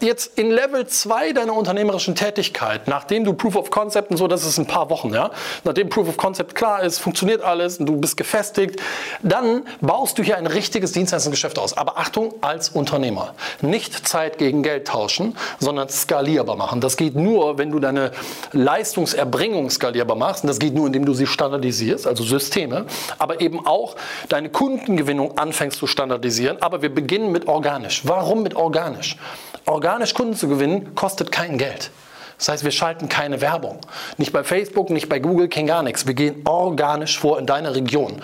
jetzt 0.00 0.38
in 0.38 0.50
Level 0.50 0.86
2 0.86 1.32
deiner 1.32 1.54
unternehmerischen 1.54 2.14
Tätigkeit, 2.14 2.88
nachdem 2.88 3.24
du 3.24 3.32
Proof 3.32 3.56
of 3.56 3.70
Concept 3.70 4.10
und 4.10 4.16
so, 4.16 4.28
das 4.28 4.44
ist 4.44 4.58
ein 4.58 4.66
paar 4.66 4.90
Wochen, 4.90 5.12
ja, 5.12 5.30
nachdem 5.64 5.88
Proof 5.88 6.08
of 6.08 6.16
Concept 6.16 6.54
klar 6.54 6.82
ist, 6.82 6.98
funktioniert 6.98 7.42
alles 7.42 7.78
und 7.78 7.86
du 7.86 7.96
bist 7.96 8.16
gefestigt, 8.16 8.80
dann 9.22 9.62
baust 9.80 10.18
du 10.18 10.22
hier 10.22 10.36
ein 10.36 10.46
richtiges 10.46 10.92
Dienstleistungsgeschäft 10.92 11.58
aus. 11.58 11.76
Aber 11.76 11.98
Achtung, 11.98 12.34
als 12.40 12.68
Unternehmer. 12.68 13.34
Nicht 13.60 14.06
Zeit 14.06 14.38
gegen 14.38 14.62
Geld 14.62 14.86
tauschen, 14.88 15.36
sondern 15.58 15.88
skalierbar 15.88 16.56
machen. 16.56 16.80
Das 16.80 16.96
geht 16.96 17.16
nur, 17.16 17.58
wenn 17.58 17.70
du 17.70 17.78
deine 17.78 18.12
Leistungserbringung 18.52 19.70
skalierbar 19.70 20.16
machst. 20.16 20.44
Und 20.44 20.48
das 20.48 20.58
geht 20.58 20.74
nur, 20.74 20.86
indem 20.86 21.04
du 21.04 21.14
sie 21.14 21.26
standardisierst, 21.26 22.06
also 22.06 22.24
Systeme, 22.24 22.86
aber 23.18 23.40
eben 23.40 23.66
auch 23.66 23.96
deine 24.28 24.50
Kundengewinnung 24.50 25.38
anfängst 25.38 25.78
zu 25.78 25.86
standardisieren. 25.86 26.60
Aber 26.60 26.82
wir 26.82 26.94
beginnen 26.94 27.32
mit 27.32 27.48
organisch. 27.48 28.02
Warum 28.04 28.42
mit 28.42 28.54
organisch? 28.56 29.16
Organisch 29.66 30.14
Kunden 30.14 30.34
zu 30.34 30.48
gewinnen 30.48 30.94
kostet 30.94 31.32
kein 31.32 31.58
Geld. 31.58 31.90
Das 32.38 32.48
heißt, 32.48 32.64
wir 32.64 32.70
schalten 32.70 33.08
keine 33.08 33.40
Werbung. 33.40 33.80
Nicht 34.18 34.32
bei 34.32 34.44
Facebook, 34.44 34.90
nicht 34.90 35.08
bei 35.08 35.18
Google, 35.18 35.48
kein 35.48 35.66
gar 35.66 35.82
nichts. 35.82 36.06
Wir 36.06 36.14
gehen 36.14 36.42
organisch 36.46 37.18
vor 37.18 37.38
in 37.38 37.46
deiner 37.46 37.74
Region. 37.74 38.22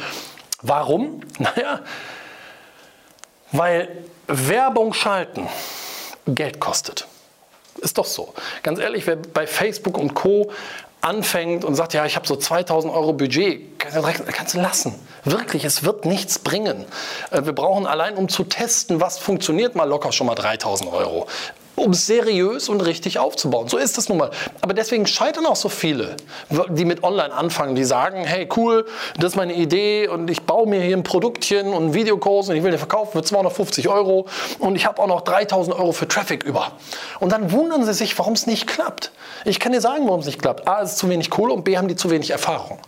Warum? 0.62 1.20
Naja, 1.38 1.80
weil 3.50 3.88
Werbung 4.26 4.94
schalten 4.94 5.46
Geld 6.26 6.60
kostet. 6.60 7.06
Ist 7.78 7.98
doch 7.98 8.06
so. 8.06 8.32
Ganz 8.62 8.78
ehrlich, 8.78 9.06
wer 9.06 9.16
bei 9.16 9.46
Facebook 9.46 9.98
und 9.98 10.14
Co 10.14 10.50
anfängt 11.02 11.64
und 11.64 11.74
sagt, 11.74 11.92
ja, 11.94 12.06
ich 12.06 12.16
habe 12.16 12.26
so 12.26 12.36
2000 12.36 12.92
Euro 12.92 13.12
Budget, 13.12 13.78
kannst 13.78 14.54
du 14.54 14.60
lassen. 14.60 14.94
Wirklich, 15.24 15.64
es 15.64 15.84
wird 15.84 16.04
nichts 16.04 16.38
bringen. 16.38 16.84
Äh, 17.30 17.44
wir 17.44 17.52
brauchen 17.52 17.86
allein, 17.86 18.16
um 18.16 18.28
zu 18.28 18.44
testen, 18.44 19.00
was 19.00 19.18
funktioniert, 19.18 19.74
mal 19.74 19.84
locker 19.84 20.12
schon 20.12 20.26
mal 20.26 20.34
3000 20.34 20.90
Euro 20.92 21.26
um 21.74 21.94
seriös 21.94 22.68
und 22.68 22.80
richtig 22.80 23.18
aufzubauen. 23.18 23.68
So 23.68 23.78
ist 23.78 23.96
das 23.96 24.08
nun 24.08 24.18
mal. 24.18 24.30
Aber 24.60 24.74
deswegen 24.74 25.06
scheitern 25.06 25.46
auch 25.46 25.56
so 25.56 25.68
viele, 25.68 26.16
die 26.68 26.84
mit 26.84 27.02
Online 27.02 27.32
anfangen, 27.32 27.74
die 27.74 27.84
sagen, 27.84 28.24
hey 28.24 28.48
cool, 28.56 28.86
das 29.16 29.32
ist 29.32 29.36
meine 29.36 29.54
Idee 29.54 30.08
und 30.08 30.30
ich 30.30 30.42
baue 30.42 30.66
mir 30.66 30.80
hier 30.80 30.96
ein 30.96 31.02
Produktchen 31.02 31.68
und 31.68 31.82
einen 31.82 31.94
Videokurs 31.94 32.48
und 32.48 32.56
ich 32.56 32.62
will 32.62 32.70
den 32.70 32.78
verkaufen 32.78 33.12
für 33.12 33.22
250 33.22 33.88
Euro 33.88 34.26
und 34.58 34.76
ich 34.76 34.86
habe 34.86 35.00
auch 35.00 35.06
noch 35.06 35.22
3000 35.22 35.76
Euro 35.76 35.92
für 35.92 36.06
Traffic 36.06 36.44
über. 36.44 36.72
Und 37.20 37.32
dann 37.32 37.52
wundern 37.52 37.84
sie 37.84 37.94
sich, 37.94 38.18
warum 38.18 38.34
es 38.34 38.46
nicht 38.46 38.66
klappt. 38.66 39.10
Ich 39.44 39.58
kann 39.58 39.72
dir 39.72 39.80
sagen, 39.80 40.06
warum 40.06 40.20
es 40.20 40.26
nicht 40.26 40.40
klappt. 40.40 40.68
A, 40.68 40.82
es 40.82 40.92
ist 40.92 40.98
zu 40.98 41.08
wenig 41.08 41.30
Kohle 41.30 41.52
und 41.52 41.64
B, 41.64 41.76
haben 41.76 41.88
die 41.88 41.96
zu 41.96 42.10
wenig 42.10 42.30
Erfahrung. 42.30 42.78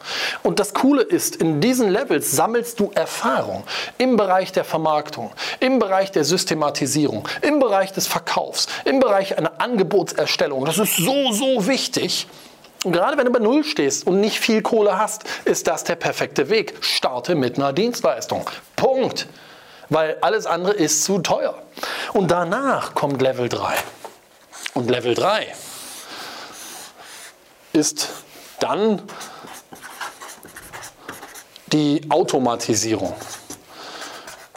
Und 0.42 0.60
das 0.60 0.74
Coole 0.74 1.02
ist, 1.02 1.36
in 1.36 1.60
diesen 1.60 1.88
Levels 1.88 2.30
sammelst 2.32 2.78
du 2.78 2.90
Erfahrung 2.94 3.64
im 3.98 4.16
Bereich 4.16 4.52
der 4.52 4.64
Vermarktung, 4.64 5.32
im 5.60 5.78
Bereich 5.78 6.12
der 6.12 6.24
Systematisierung, 6.24 7.28
im 7.42 7.58
Bereich 7.58 7.92
des 7.92 8.06
Verkaufs, 8.06 8.68
im 8.84 9.00
Bereich 9.00 9.36
einer 9.38 9.60
Angebotserstellung. 9.60 10.64
Das 10.64 10.78
ist 10.78 10.96
so, 10.96 11.32
so 11.32 11.66
wichtig. 11.66 12.26
Und 12.84 12.92
gerade 12.92 13.16
wenn 13.16 13.24
du 13.24 13.32
bei 13.32 13.38
Null 13.38 13.64
stehst 13.64 14.06
und 14.06 14.20
nicht 14.20 14.38
viel 14.38 14.60
Kohle 14.60 14.98
hast, 14.98 15.24
ist 15.44 15.66
das 15.66 15.84
der 15.84 15.96
perfekte 15.96 16.50
Weg. 16.50 16.74
Starte 16.80 17.34
mit 17.34 17.56
einer 17.56 17.72
Dienstleistung. 17.72 18.48
Punkt. 18.76 19.26
Weil 19.88 20.18
alles 20.20 20.46
andere 20.46 20.72
ist 20.72 21.04
zu 21.04 21.18
teuer. 21.20 21.54
Und 22.12 22.30
danach 22.30 22.94
kommt 22.94 23.22
Level 23.22 23.48
3. 23.48 23.74
Und 24.74 24.90
Level 24.90 25.14
3 25.14 25.46
ist 27.72 28.10
dann 28.60 29.02
die 31.66 32.02
Automatisierung. 32.08 33.14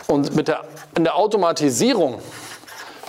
Und 0.07 0.35
mit 0.35 0.47
der, 0.47 0.63
in 0.95 1.03
der 1.03 1.15
Automatisierung, 1.15 2.21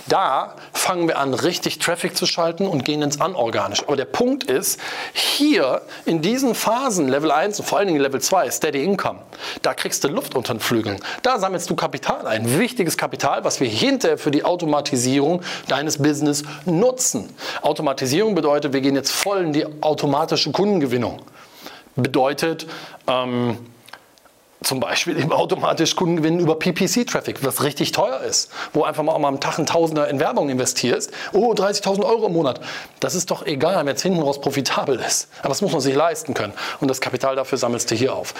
da 0.07 0.55
fangen 0.79 1.07
wir 1.07 1.19
an, 1.19 1.33
richtig 1.33 1.79
Traffic 1.79 2.15
zu 2.15 2.25
schalten 2.25 2.67
und 2.67 2.85
gehen 2.85 3.01
ins 3.01 3.19
Anorganisch. 3.21 3.83
Aber 3.85 3.95
der 3.95 4.05
Punkt 4.05 4.45
ist, 4.45 4.79
hier 5.13 5.81
in 6.05 6.21
diesen 6.21 6.55
Phasen, 6.55 7.07
Level 7.07 7.31
1 7.31 7.59
und 7.59 7.65
vor 7.65 7.77
allen 7.77 7.87
Dingen 7.87 7.99
Level 7.99 8.21
2, 8.21 8.49
Steady 8.49 8.83
Income, 8.83 9.19
da 9.61 9.73
kriegst 9.73 10.03
du 10.03 10.07
Luft 10.07 10.35
unter 10.35 10.53
den 10.53 10.59
Flügeln. 10.59 10.99
Da 11.21 11.37
sammelst 11.37 11.69
du 11.69 11.75
Kapital 11.75 12.25
ein. 12.25 12.57
Wichtiges 12.57 12.97
Kapital, 12.97 13.43
was 13.43 13.59
wir 13.59 13.67
hinterher 13.67 14.17
für 14.17 14.31
die 14.31 14.43
Automatisierung 14.45 15.41
deines 15.67 15.97
Business 15.97 16.43
nutzen. 16.65 17.29
Automatisierung 17.61 18.33
bedeutet, 18.33 18.73
wir 18.73 18.81
gehen 18.81 18.95
jetzt 18.95 19.11
voll 19.11 19.39
in 19.39 19.53
die 19.53 19.65
automatische 19.81 20.51
Kundengewinnung. 20.51 21.21
Bedeutet, 21.95 22.67
ähm, 23.07 23.57
zum 24.61 24.79
Beispiel 24.79 25.17
eben 25.17 25.31
automatisch 25.31 25.95
Kunden 25.95 26.17
gewinnen 26.17 26.39
über 26.39 26.59
PPC-Traffic, 26.59 27.45
was 27.45 27.63
richtig 27.63 27.91
teuer 27.91 28.19
ist, 28.19 28.51
wo 28.73 28.83
einfach 28.83 29.03
mal 29.03 29.15
am 29.15 29.39
Tag 29.39 29.57
ein 29.57 29.65
Tausender 29.65 30.07
in 30.09 30.19
Werbung 30.19 30.49
investierst. 30.49 31.11
Oh, 31.31 31.53
30.000 31.53 32.03
Euro 32.03 32.27
im 32.27 32.33
Monat. 32.33 32.59
Das 32.99 33.15
ist 33.15 33.31
doch 33.31 33.45
egal, 33.45 33.85
wenn 33.85 33.95
es 33.95 34.01
hinten 34.01 34.21
raus 34.21 34.41
profitabel 34.41 34.99
ist. 34.99 35.29
Aber 35.39 35.49
das 35.49 35.61
muss 35.61 35.71
man 35.71 35.81
sich 35.81 35.95
leisten 35.95 36.33
können. 36.33 36.53
Und 36.81 36.89
das 36.89 36.99
Kapital 36.99 37.35
dafür 37.35 37.57
sammelst 37.57 37.89
du 37.89 37.95
hier 37.95 38.13
auf. 38.13 38.33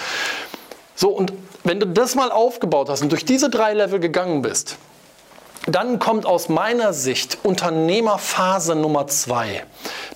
So, 0.94 1.08
und 1.08 1.32
wenn 1.64 1.80
du 1.80 1.86
das 1.86 2.14
mal 2.14 2.30
aufgebaut 2.30 2.90
hast 2.90 3.00
und 3.00 3.10
durch 3.10 3.24
diese 3.24 3.48
drei 3.48 3.72
Level 3.72 4.00
gegangen 4.00 4.42
bist, 4.42 4.76
dann 5.66 5.98
kommt 5.98 6.26
aus 6.26 6.48
meiner 6.48 6.92
Sicht 6.92 7.38
Unternehmerphase 7.42 8.74
Nummer 8.74 9.06
zwei. 9.06 9.64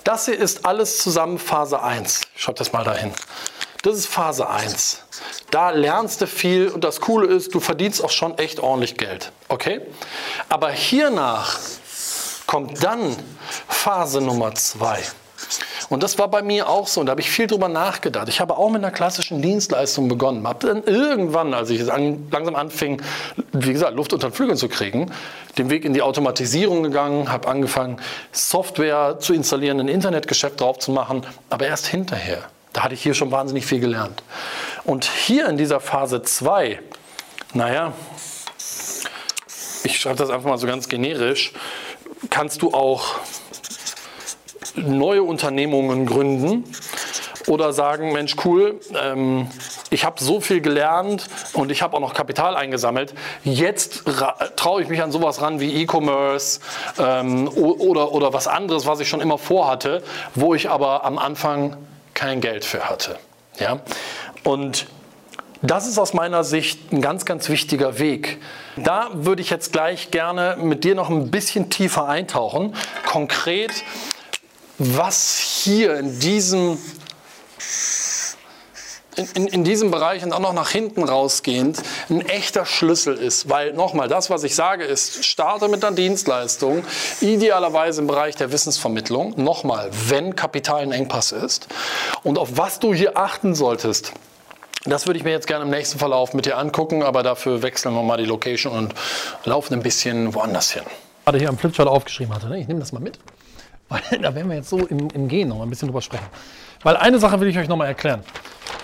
Das 0.03 0.25
hier 0.25 0.37
ist 0.37 0.65
alles 0.65 0.99
zusammen 0.99 1.39
Phase 1.39 1.81
1. 1.81 2.21
Schaut 2.35 2.59
das 2.59 2.73
mal 2.73 2.83
dahin. 2.83 3.11
Das 3.85 3.97
ist 3.97 4.07
Phase 4.07 4.49
1. 4.49 5.03
Da 5.51 5.69
lernst 5.69 6.19
du 6.19 6.25
viel 6.25 6.69
und 6.69 6.83
das 6.83 7.01
Coole 7.01 7.27
ist, 7.27 7.53
du 7.53 7.59
verdienst 7.59 8.03
auch 8.03 8.09
schon 8.09 8.35
echt 8.39 8.59
ordentlich 8.59 8.97
Geld. 8.97 9.31
Okay? 9.47 9.81
Aber 10.49 10.71
hiernach 10.71 11.59
kommt 12.47 12.83
dann 12.83 13.15
Phase 13.67 14.21
Nummer 14.21 14.55
2. 14.55 15.03
Und 15.89 16.01
das 16.01 16.17
war 16.17 16.29
bei 16.29 16.41
mir 16.41 16.67
auch 16.67 16.87
so. 16.87 16.99
Und 16.99 17.05
da 17.05 17.11
habe 17.11 17.21
ich 17.21 17.29
viel 17.29 17.45
drüber 17.45 17.69
nachgedacht. 17.69 18.27
Ich 18.27 18.39
habe 18.39 18.57
auch 18.57 18.69
mit 18.71 18.83
einer 18.83 18.89
klassischen 18.89 19.43
Dienstleistung 19.43 20.07
begonnen. 20.07 20.47
Habe 20.47 20.65
dann 20.65 20.83
irgendwann, 20.85 21.53
als 21.53 21.69
ich 21.69 21.85
langsam 21.85 22.55
anfing, 22.55 23.03
wie 23.51 23.71
gesagt, 23.71 23.95
Luft 23.95 24.13
unter 24.13 24.29
den 24.29 24.33
Flügeln 24.33 24.57
zu 24.57 24.67
kriegen, 24.67 25.11
den 25.59 25.69
Weg 25.69 25.85
in 25.85 25.93
die 25.93 26.01
Automatisierung 26.01 26.81
gegangen, 26.81 27.31
habe 27.31 27.47
angefangen, 27.47 28.01
Software 28.31 29.19
zu 29.19 29.35
installieren, 29.35 29.79
ein 29.79 29.89
Internetgeschäft 29.89 30.59
drauf 30.59 30.79
zu 30.79 30.89
machen, 30.89 31.23
aber 31.51 31.67
erst 31.67 31.85
hinterher. 31.85 32.45
Da 32.75 32.83
hatte 32.83 32.93
ich 32.93 33.01
hier 33.01 33.13
schon 33.13 33.31
wahnsinnig 33.31 33.65
viel 33.65 33.79
gelernt. 33.79 34.21
Und 34.83 35.05
hier 35.05 35.47
in 35.47 35.55
dieser 35.55 35.79
Phase 35.79 36.23
2, 36.23 36.81
naja, 37.53 37.93
ich 39.85 39.97
schreibe 39.97 40.17
das 40.17 40.29
einfach 40.29 40.49
mal 40.49 40.57
so 40.57 40.67
ganz 40.67 40.89
generisch, 40.89 41.53
kannst 42.29 42.61
du 42.61 42.73
auch 42.73 43.15
neue 44.75 45.23
Unternehmungen 45.23 46.05
gründen 46.05 46.65
oder 47.47 47.71
sagen, 47.71 48.11
Mensch, 48.11 48.35
cool, 48.43 48.81
ähm, 49.01 49.47
ich 49.89 50.03
habe 50.03 50.21
so 50.21 50.41
viel 50.41 50.59
gelernt 50.59 51.29
und 51.53 51.71
ich 51.71 51.81
habe 51.81 51.95
auch 51.95 52.01
noch 52.01 52.13
Kapital 52.13 52.57
eingesammelt. 52.57 53.13
Jetzt 53.45 54.03
traue 54.57 54.81
ich 54.81 54.89
mich 54.89 55.01
an 55.01 55.13
sowas 55.13 55.41
ran 55.41 55.61
wie 55.61 55.81
E-Commerce 55.81 56.59
ähm, 56.99 57.47
oder, 57.47 58.11
oder 58.11 58.33
was 58.33 58.49
anderes, 58.49 58.85
was 58.85 58.99
ich 58.99 59.07
schon 59.07 59.21
immer 59.21 59.37
vorhatte, 59.37 60.03
wo 60.33 60.53
ich 60.53 60.69
aber 60.69 61.05
am 61.05 61.17
Anfang 61.17 61.77
kein 62.15 62.41
Geld 62.41 62.65
für 62.65 62.89
hatte. 62.89 63.19
Ja? 63.59 63.81
Und 64.43 64.87
das 65.61 65.87
ist 65.87 65.97
aus 65.97 66.13
meiner 66.13 66.43
Sicht 66.43 66.91
ein 66.91 67.01
ganz, 67.01 67.25
ganz 67.25 67.49
wichtiger 67.49 67.99
Weg. 67.99 68.39
Da 68.77 69.09
würde 69.13 69.41
ich 69.41 69.49
jetzt 69.49 69.71
gleich 69.71 70.11
gerne 70.11 70.57
mit 70.59 70.83
dir 70.83 70.95
noch 70.95 71.09
ein 71.09 71.31
bisschen 71.31 71.69
tiefer 71.69 72.07
eintauchen. 72.07 72.75
Konkret, 73.05 73.71
was 74.77 75.37
hier 75.37 75.97
in 75.97 76.19
diesem 76.19 76.77
in, 79.15 79.27
in, 79.33 79.47
in 79.47 79.63
diesem 79.63 79.91
Bereich 79.91 80.23
und 80.23 80.33
auch 80.33 80.39
noch 80.39 80.53
nach 80.53 80.69
hinten 80.69 81.03
rausgehend 81.03 81.81
ein 82.09 82.21
echter 82.21 82.65
Schlüssel 82.65 83.15
ist. 83.15 83.49
Weil 83.49 83.73
nochmal, 83.73 84.07
das, 84.07 84.29
was 84.29 84.43
ich 84.43 84.55
sage, 84.55 84.83
ist, 84.83 85.25
starte 85.25 85.67
mit 85.67 85.83
einer 85.83 85.95
Dienstleistung, 85.95 86.83
idealerweise 87.21 88.01
im 88.01 88.07
Bereich 88.07 88.35
der 88.35 88.51
Wissensvermittlung. 88.51 89.33
Nochmal, 89.37 89.89
wenn 90.07 90.35
Kapital 90.35 90.81
ein 90.81 90.91
Engpass 90.91 91.31
ist. 91.31 91.67
Und 92.23 92.37
auf 92.37 92.57
was 92.57 92.79
du 92.79 92.93
hier 92.93 93.17
achten 93.17 93.55
solltest, 93.55 94.13
das 94.85 95.07
würde 95.07 95.17
ich 95.17 95.23
mir 95.23 95.31
jetzt 95.31 95.47
gerne 95.47 95.65
im 95.65 95.71
nächsten 95.71 95.97
Verlauf 95.97 96.33
mit 96.33 96.45
dir 96.45 96.57
angucken, 96.57 97.01
aber 97.01 97.23
dafür 97.23 97.63
wechseln 97.63 97.95
wir 97.95 98.03
mal 98.03 98.17
die 98.17 98.25
Location 98.25 98.71
und 98.71 98.93
laufen 99.43 99.73
ein 99.73 99.81
bisschen 99.81 100.35
woanders 100.35 100.71
hin. 100.71 100.83
Gerade 101.23 101.39
hier 101.39 101.49
am 101.49 101.57
Flipchart 101.57 101.87
aufgeschrieben 101.87 102.35
hatte. 102.35 102.47
Ne? 102.47 102.59
Ich 102.59 102.67
nehme 102.67 102.79
das 102.79 102.91
mal 102.91 102.99
mit, 102.99 103.17
weil 103.89 104.01
da 104.21 104.35
werden 104.35 104.47
wir 104.47 104.57
jetzt 104.57 104.69
so 104.69 104.85
im, 104.85 105.09
im 105.09 105.27
Gehen 105.27 105.49
noch 105.49 105.57
mal 105.57 105.63
ein 105.63 105.69
bisschen 105.71 105.87
drüber 105.87 106.03
sprechen. 106.03 106.25
Weil 106.83 106.97
eine 106.97 107.17
Sache 107.17 107.39
will 107.39 107.47
ich 107.47 107.57
euch 107.57 107.67
noch 107.67 107.77
mal 107.77 107.87
erklären. 107.87 108.23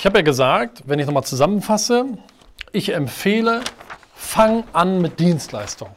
Ich 0.01 0.05
habe 0.08 0.17
ja 0.17 0.24
gesagt, 0.24 0.81
wenn 0.88 0.98
ich 0.98 1.05
noch 1.05 1.13
mal 1.13 1.22
zusammenfasse, 1.22 2.05
ich 2.72 2.91
empfehle, 2.91 3.62
fang 4.15 4.63
an 4.74 5.00
mit 5.00 5.20
Dienstleistung. 5.20 5.89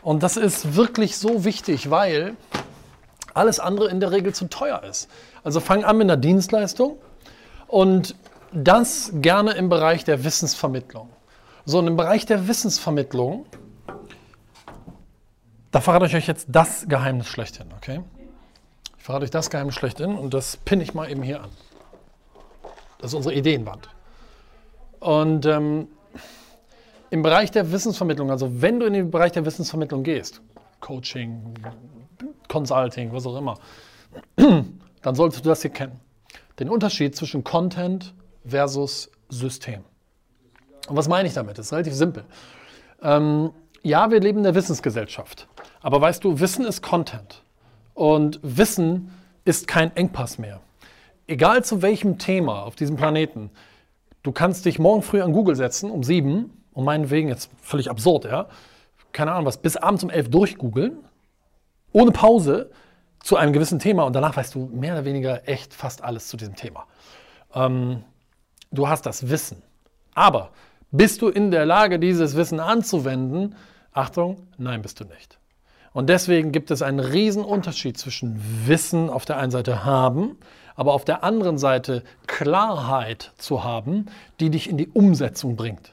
Und 0.00 0.22
das 0.22 0.38
ist 0.38 0.76
wirklich 0.76 1.18
so 1.18 1.44
wichtig, 1.44 1.90
weil 1.90 2.36
alles 3.34 3.60
andere 3.60 3.90
in 3.90 4.00
der 4.00 4.12
Regel 4.12 4.34
zu 4.34 4.48
teuer 4.48 4.82
ist. 4.82 5.10
Also 5.44 5.60
fang 5.60 5.84
an 5.84 5.98
mit 5.98 6.06
einer 6.06 6.16
Dienstleistung 6.16 6.96
und 7.66 8.14
das 8.52 9.10
gerne 9.16 9.52
im 9.52 9.68
Bereich 9.68 10.04
der 10.04 10.24
Wissensvermittlung. 10.24 11.10
So, 11.66 11.80
und 11.80 11.86
im 11.86 11.98
Bereich 11.98 12.24
der 12.24 12.48
Wissensvermittlung, 12.48 13.44
da 15.70 15.82
verrate 15.82 16.06
ich 16.06 16.16
euch 16.16 16.26
jetzt 16.26 16.46
das 16.48 16.86
Geheimnis 16.88 17.26
schlechthin, 17.26 17.66
okay? 17.76 18.00
Ich 18.96 19.04
verrate 19.04 19.24
euch 19.24 19.30
das 19.30 19.50
Geheimnis 19.50 19.74
schlechthin 19.74 20.16
und 20.16 20.32
das 20.32 20.56
pinne 20.56 20.82
ich 20.82 20.94
mal 20.94 21.10
eben 21.10 21.22
hier 21.22 21.42
an. 21.42 21.50
Das 22.98 23.12
ist 23.12 23.14
unsere 23.14 23.34
Ideenwand. 23.34 23.88
Und 25.00 25.46
ähm, 25.46 25.88
im 27.10 27.22
Bereich 27.22 27.50
der 27.50 27.72
Wissensvermittlung, 27.72 28.30
also 28.30 28.60
wenn 28.60 28.80
du 28.80 28.86
in 28.86 28.92
den 28.92 29.10
Bereich 29.10 29.32
der 29.32 29.44
Wissensvermittlung 29.44 30.02
gehst, 30.02 30.42
Coaching, 30.80 31.54
Consulting, 32.48 33.12
was 33.12 33.26
auch 33.26 33.36
immer, 33.36 33.58
dann 34.36 35.14
solltest 35.14 35.44
du 35.44 35.48
das 35.48 35.62
hier 35.62 35.70
kennen. 35.70 36.00
Den 36.58 36.68
Unterschied 36.68 37.14
zwischen 37.14 37.44
Content 37.44 38.14
versus 38.44 39.10
System. 39.28 39.84
Und 40.88 40.96
was 40.96 41.08
meine 41.08 41.28
ich 41.28 41.34
damit? 41.34 41.58
Das 41.58 41.66
ist 41.66 41.72
relativ 41.72 41.94
simpel. 41.94 42.24
Ähm, 43.02 43.50
ja, 43.82 44.10
wir 44.10 44.20
leben 44.20 44.38
in 44.38 44.44
der 44.44 44.54
Wissensgesellschaft. 44.54 45.46
Aber 45.80 46.00
weißt 46.00 46.24
du, 46.24 46.40
Wissen 46.40 46.64
ist 46.64 46.82
Content. 46.82 47.42
Und 47.94 48.40
Wissen 48.42 49.12
ist 49.44 49.68
kein 49.68 49.94
Engpass 49.96 50.38
mehr. 50.38 50.60
Egal 51.28 51.62
zu 51.62 51.82
welchem 51.82 52.16
Thema 52.16 52.62
auf 52.62 52.74
diesem 52.74 52.96
Planeten, 52.96 53.50
du 54.22 54.32
kannst 54.32 54.64
dich 54.64 54.78
morgen 54.78 55.02
früh 55.02 55.20
an 55.20 55.34
Google 55.34 55.56
setzen 55.56 55.90
um 55.90 56.02
sieben 56.02 56.64
und 56.72 56.84
meinetwegen 56.84 57.28
jetzt 57.28 57.50
völlig 57.60 57.90
absurd, 57.90 58.24
ja, 58.24 58.48
keine 59.12 59.32
Ahnung 59.32 59.44
was, 59.44 59.58
bis 59.58 59.76
abends 59.76 60.02
um 60.02 60.08
elf 60.08 60.30
durchgoogeln, 60.30 61.04
ohne 61.92 62.12
Pause 62.12 62.70
zu 63.22 63.36
einem 63.36 63.52
gewissen 63.52 63.78
Thema 63.78 64.04
und 64.04 64.14
danach 64.14 64.38
weißt 64.38 64.54
du 64.54 64.70
mehr 64.72 64.94
oder 64.94 65.04
weniger 65.04 65.46
echt 65.46 65.74
fast 65.74 66.02
alles 66.02 66.28
zu 66.28 66.38
diesem 66.38 66.56
Thema. 66.56 66.86
Ähm, 67.54 68.04
du 68.70 68.88
hast 68.88 69.04
das 69.04 69.28
Wissen. 69.28 69.62
Aber 70.14 70.50
bist 70.90 71.20
du 71.20 71.28
in 71.28 71.50
der 71.50 71.66
Lage, 71.66 71.98
dieses 71.98 72.36
Wissen 72.36 72.58
anzuwenden? 72.58 73.54
Achtung, 73.92 74.48
nein, 74.56 74.80
bist 74.80 74.98
du 75.00 75.04
nicht. 75.04 75.38
Und 75.98 76.08
deswegen 76.08 76.52
gibt 76.52 76.70
es 76.70 76.80
einen 76.80 77.00
riesen 77.00 77.42
Unterschied 77.44 77.98
zwischen 77.98 78.40
Wissen 78.66 79.10
auf 79.10 79.24
der 79.24 79.36
einen 79.36 79.50
Seite 79.50 79.84
haben, 79.84 80.36
aber 80.76 80.92
auf 80.92 81.04
der 81.04 81.24
anderen 81.24 81.58
Seite 81.58 82.04
Klarheit 82.28 83.32
zu 83.36 83.64
haben, 83.64 84.06
die 84.38 84.48
dich 84.50 84.70
in 84.70 84.76
die 84.76 84.86
Umsetzung 84.86 85.56
bringt 85.56 85.92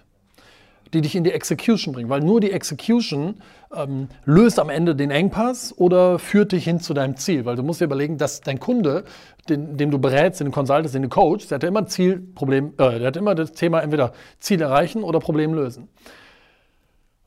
die 0.94 1.02
dich 1.02 1.16
in 1.16 1.26
die 1.26 1.32
Execution 1.32 1.94
bringen. 1.94 2.10
Weil 2.10 2.22
nur 2.22 2.40
die 2.40 2.52
Execution 2.52 3.42
ähm, 3.76 4.08
löst 4.24 4.60
am 4.60 4.70
Ende 4.70 4.96
den 4.96 5.12
Engpass 5.12 5.74
oder 5.76 6.20
führt 6.20 6.54
dich 6.54 6.64
hin 6.64 6.80
zu 6.80 6.94
deinem 6.94 7.18
Ziel. 7.18 7.44
Weil 7.44 7.58
du 7.58 7.64
musst 7.64 7.82
dir 7.82 7.86
überlegen, 7.86 8.18
dass 8.18 8.40
dein 8.40 8.60
Kunde, 8.60 9.04
den, 9.50 9.76
dem 9.76 9.92
du 9.92 10.00
berätst, 10.00 10.40
den 10.40 10.46
du 10.46 10.52
consultest, 10.54 10.96
den 10.96 11.02
du 11.02 11.10
coachst, 11.10 11.52
der 11.52 11.56
hat 11.56 11.64
ja 11.64 11.70
immer 11.70 11.88
Ziel, 11.88 12.20
Problem, 12.36 12.76
äh, 12.78 13.00
der 13.00 13.08
hat 13.08 13.18
immer 13.18 13.36
das 13.36 13.52
Thema 13.52 13.82
entweder 13.82 14.14
Ziel 14.40 14.62
erreichen 14.62 15.04
oder 15.04 15.20
Problem 15.20 15.54
lösen. 15.54 15.90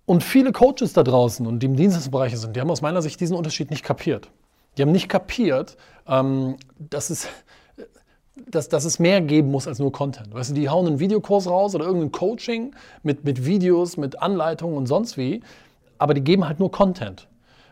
Und 0.08 0.24
viele 0.24 0.52
Coaches 0.52 0.94
da 0.94 1.02
draußen 1.02 1.46
und 1.46 1.58
die 1.58 1.66
im 1.66 1.76
Dienstleistungsbereich 1.76 2.34
sind, 2.34 2.56
die 2.56 2.62
haben 2.62 2.70
aus 2.70 2.80
meiner 2.80 3.02
Sicht 3.02 3.20
diesen 3.20 3.36
Unterschied 3.36 3.70
nicht 3.70 3.84
kapiert. 3.84 4.30
Die 4.78 4.82
haben 4.82 4.90
nicht 4.90 5.10
kapiert, 5.10 5.76
ähm, 6.06 6.56
dass 6.78 7.10
es 7.10 7.28
dass, 8.46 8.70
dass 8.70 8.86
es 8.86 8.98
mehr 8.98 9.20
geben 9.20 9.50
muss 9.50 9.68
als 9.68 9.80
nur 9.80 9.92
Content. 9.92 10.32
Weißt 10.32 10.48
du, 10.48 10.54
die 10.54 10.70
hauen 10.70 10.86
einen 10.86 10.98
Videokurs 10.98 11.46
raus 11.46 11.74
oder 11.74 11.84
irgendein 11.84 12.10
Coaching 12.10 12.74
mit, 13.02 13.24
mit 13.24 13.44
Videos, 13.44 13.98
mit 13.98 14.22
Anleitungen 14.22 14.78
und 14.78 14.86
sonst 14.86 15.18
wie, 15.18 15.42
aber 15.98 16.14
die 16.14 16.22
geben 16.22 16.46
halt 16.46 16.58
nur 16.58 16.70
Content. 16.70 17.28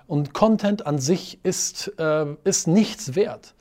Und 0.07 0.35
Content 0.35 0.87
an 0.87 0.99
sich 0.99 1.39
ist, 1.43 1.91
äh, 1.99 2.27
ist 2.45 2.69
nichts 2.69 3.15
wert. 3.15 3.55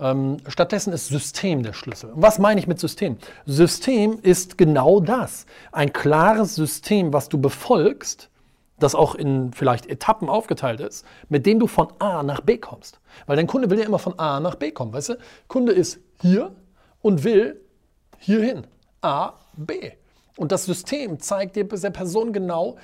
Ähm, 0.00 0.36
stattdessen 0.46 0.92
ist 0.92 1.08
System 1.08 1.62
der 1.62 1.72
Schlüssel. 1.72 2.10
Und 2.10 2.22
was 2.22 2.38
meine 2.38 2.60
ich 2.60 2.66
mit 2.66 2.78
System? 2.78 3.18
System 3.46 4.18
ist 4.22 4.56
genau 4.56 5.00
das. 5.00 5.46
Ein 5.72 5.92
klares 5.92 6.54
System, 6.54 7.12
was 7.12 7.28
du 7.28 7.38
befolgst, 7.38 8.30
das 8.78 8.94
auch 8.94 9.14
in 9.14 9.52
vielleicht 9.52 9.86
Etappen 9.86 10.28
aufgeteilt 10.28 10.80
ist, 10.80 11.04
mit 11.28 11.46
dem 11.46 11.58
du 11.58 11.66
von 11.66 11.88
A 11.98 12.22
nach 12.22 12.40
B 12.40 12.58
kommst. 12.58 13.00
Weil 13.26 13.36
dein 13.36 13.48
Kunde 13.48 13.70
will 13.70 13.78
ja 13.78 13.86
immer 13.86 13.98
von 13.98 14.18
A 14.18 14.38
nach 14.38 14.54
B 14.54 14.70
kommen. 14.70 14.92
Weißt 14.92 15.10
du, 15.10 15.18
Kunde 15.48 15.72
ist 15.72 15.98
hier 16.20 16.54
und 17.02 17.24
will 17.24 17.60
hierhin. 18.18 18.66
A, 19.00 19.32
B. 19.56 19.92
Und 20.36 20.52
das 20.52 20.64
System 20.64 21.18
zeigt 21.18 21.56
dir 21.56 21.64
der 21.64 21.90
Person 21.90 22.32
genau, 22.32 22.76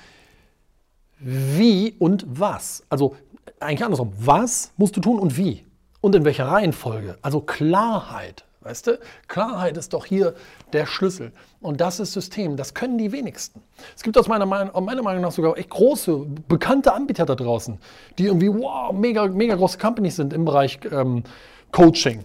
wie 1.19 1.95
und 1.97 2.25
was. 2.27 2.83
Also 2.89 3.15
eigentlich 3.59 3.83
andersrum. 3.85 4.11
Was 4.17 4.73
musst 4.75 4.97
du 4.97 5.01
tun 5.01 5.19
und 5.19 5.37
wie? 5.37 5.64
Und 6.05 6.13
in 6.13 6.23
welcher 6.23 6.45
Reihenfolge? 6.49 7.17
Also 7.23 7.41
Klarheit. 7.41 8.45
Weißt 8.61 8.85
du? 8.85 8.99
Klarheit 9.27 9.75
ist 9.75 9.91
doch 9.91 10.05
hier 10.05 10.35
der 10.71 10.85
Schlüssel. 10.85 11.31
Und 11.61 11.81
das 11.81 11.99
ist 11.99 12.13
System. 12.13 12.57
Das 12.57 12.75
können 12.75 12.99
die 12.99 13.11
wenigsten. 13.11 13.63
Es 13.95 14.03
gibt 14.03 14.15
aus 14.15 14.27
meiner 14.27 14.45
Meinung, 14.45 14.85
meiner 14.85 15.01
Meinung 15.01 15.23
nach 15.23 15.31
sogar 15.31 15.57
echt 15.57 15.71
große, 15.71 16.27
bekannte 16.47 16.93
Anbieter 16.93 17.25
da 17.25 17.33
draußen, 17.33 17.79
die 18.19 18.25
irgendwie, 18.25 18.53
wow, 18.53 18.93
mega, 18.93 19.25
mega 19.25 19.55
große 19.55 19.79
Companies 19.79 20.17
sind 20.17 20.31
im 20.31 20.45
Bereich 20.45 20.77
ähm, 20.91 21.23
Coaching 21.71 22.21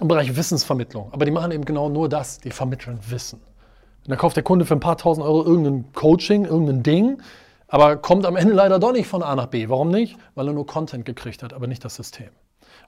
im 0.00 0.08
Bereich 0.08 0.34
Wissensvermittlung. 0.34 1.10
Aber 1.12 1.26
die 1.26 1.32
machen 1.32 1.52
eben 1.52 1.66
genau 1.66 1.90
nur 1.90 2.08
das, 2.08 2.38
die 2.38 2.50
vermitteln 2.50 2.98
Wissen. 3.10 3.40
Und 3.40 4.08
dann 4.08 4.16
kauft 4.16 4.36
der 4.36 4.42
Kunde 4.42 4.64
für 4.64 4.72
ein 4.72 4.80
paar 4.80 4.96
tausend 4.96 5.26
Euro 5.26 5.44
irgendein 5.44 5.84
Coaching, 5.92 6.46
irgendein 6.46 6.82
Ding, 6.82 7.22
aber 7.68 7.98
kommt 7.98 8.24
am 8.24 8.36
Ende 8.36 8.54
leider 8.54 8.78
doch 8.78 8.92
nicht 8.92 9.06
von 9.06 9.22
A 9.22 9.36
nach 9.36 9.48
B. 9.48 9.68
Warum 9.68 9.90
nicht? 9.90 10.16
Weil 10.34 10.46
er 10.46 10.54
nur 10.54 10.66
Content 10.66 11.04
gekriegt 11.04 11.42
hat, 11.42 11.52
aber 11.52 11.66
nicht 11.66 11.84
das 11.84 11.96
System. 11.96 12.30